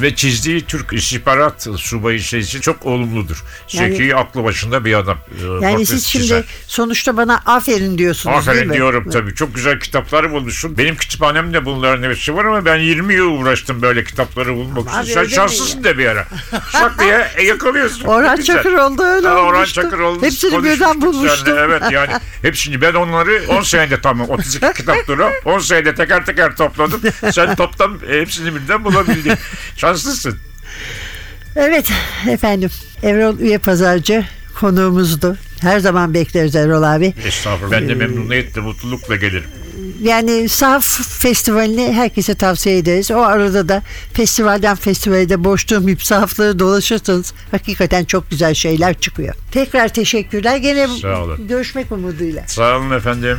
Ve 0.00 0.14
çizdiği 0.14 0.60
Türk 0.66 0.92
istihbarat 0.92 1.68
subayı 1.76 2.20
şeysi 2.20 2.60
çok 2.60 2.86
olumludur. 2.86 3.44
Yani- 3.72 3.96
Zeki, 3.96 4.16
aklı 4.16 4.44
başında 4.44 4.84
bir 4.84 4.94
adam. 4.94 5.18
e, 5.62 5.64
yani 5.64 5.86
siz 5.86 6.06
şimdi 6.06 6.24
çizer. 6.24 6.44
sonuçta 6.66 7.16
bana 7.16 7.42
aferin 7.46 7.98
diyorsunuz 7.98 8.36
değil 8.36 8.48
Aferin 8.48 8.68
mi? 8.68 8.74
diyorum 8.74 9.10
tabii. 9.10 9.34
Çok 9.34 9.54
güzel 9.54 9.80
kitaplar 9.80 10.30
bulmuşsun. 10.30 10.78
Benim 10.78 10.96
kütüphanemde 10.96 11.64
bunların 11.64 12.10
hepsi 12.10 12.36
var 12.36 12.44
ama 12.44 12.64
ben 12.64 12.76
20 12.78 13.14
yıl 13.14 13.26
uğraştım 13.30 13.82
böyle 13.82 14.04
kitapları 14.04 14.54
bulmak 14.56 14.88
için. 15.04 15.14
Sen 15.14 15.24
şanslısın 15.26 15.84
de 15.84 15.98
bir 15.98 16.06
ara. 16.06 16.26
Şak 16.72 16.98
diye 17.00 17.28
e, 17.36 17.42
yakalıyorsun. 17.44 18.04
Orhan 18.04 18.36
güzel. 18.36 18.56
Çakıroğlu 18.56 18.98
da 18.98 19.14
öyle 19.14 19.28
Ha, 19.28 19.34
Orhan 19.34 19.54
olmuştu. 19.54 19.82
Çakıroğlu 19.82 20.22
Hepsini 20.22 20.50
konuşmuştuk 20.50 20.80
birden 20.80 21.02
bulmuştum. 21.02 21.58
Evet 21.58 21.82
yani 21.92 22.12
hepsini 22.42 22.80
ben 22.80 22.94
onları 22.94 23.42
10 23.48 23.62
senede 23.62 24.00
tamam 24.00 24.30
32 24.30 24.72
kitapları 24.78 25.30
10 25.44 25.58
senede 25.58 25.94
teker 25.94 26.26
teker 26.26 26.56
topladım. 26.56 27.00
Sen 27.32 27.54
toplam 27.56 27.98
e, 28.10 28.20
hepsini 28.20 28.54
birden 28.54 28.84
bulabildin. 28.84 29.32
Şanslısın. 29.96 30.38
Evet 31.56 31.88
efendim 32.30 32.70
Erol 33.02 33.38
Üye 33.38 33.58
Pazarcı 33.58 34.24
konuğumuzdu. 34.60 35.36
Her 35.60 35.80
zaman 35.80 36.14
bekleriz 36.14 36.56
Erol 36.56 36.82
abi. 36.82 37.14
Estağfurullah. 37.26 37.72
Ben 37.72 37.88
de 37.88 37.94
memnuniyetle, 37.94 38.60
mutlulukla 38.60 39.16
gelirim. 39.16 39.44
Yani 40.02 40.48
Saf 40.48 40.84
Festivali'ni 41.18 41.92
herkese 41.92 42.34
tavsiye 42.34 42.78
ederiz. 42.78 43.10
O 43.10 43.18
arada 43.20 43.68
da 43.68 43.82
festivalden 44.12 44.76
festivale 44.76 45.28
de 45.28 45.44
boş 45.44 45.70
durmayıp 45.70 46.02
sahafları 46.02 46.58
dolaşırsanız 46.58 47.32
hakikaten 47.50 48.04
çok 48.04 48.30
güzel 48.30 48.54
şeyler 48.54 49.00
çıkıyor. 49.00 49.34
Tekrar 49.52 49.88
teşekkürler. 49.88 50.56
Gene 50.56 50.88
Sağ 51.02 51.22
olun. 51.22 51.48
görüşmek 51.48 51.92
umuduyla. 51.92 52.42
Sağ 52.46 52.76
olun 52.78 52.90
efendim. 52.90 53.38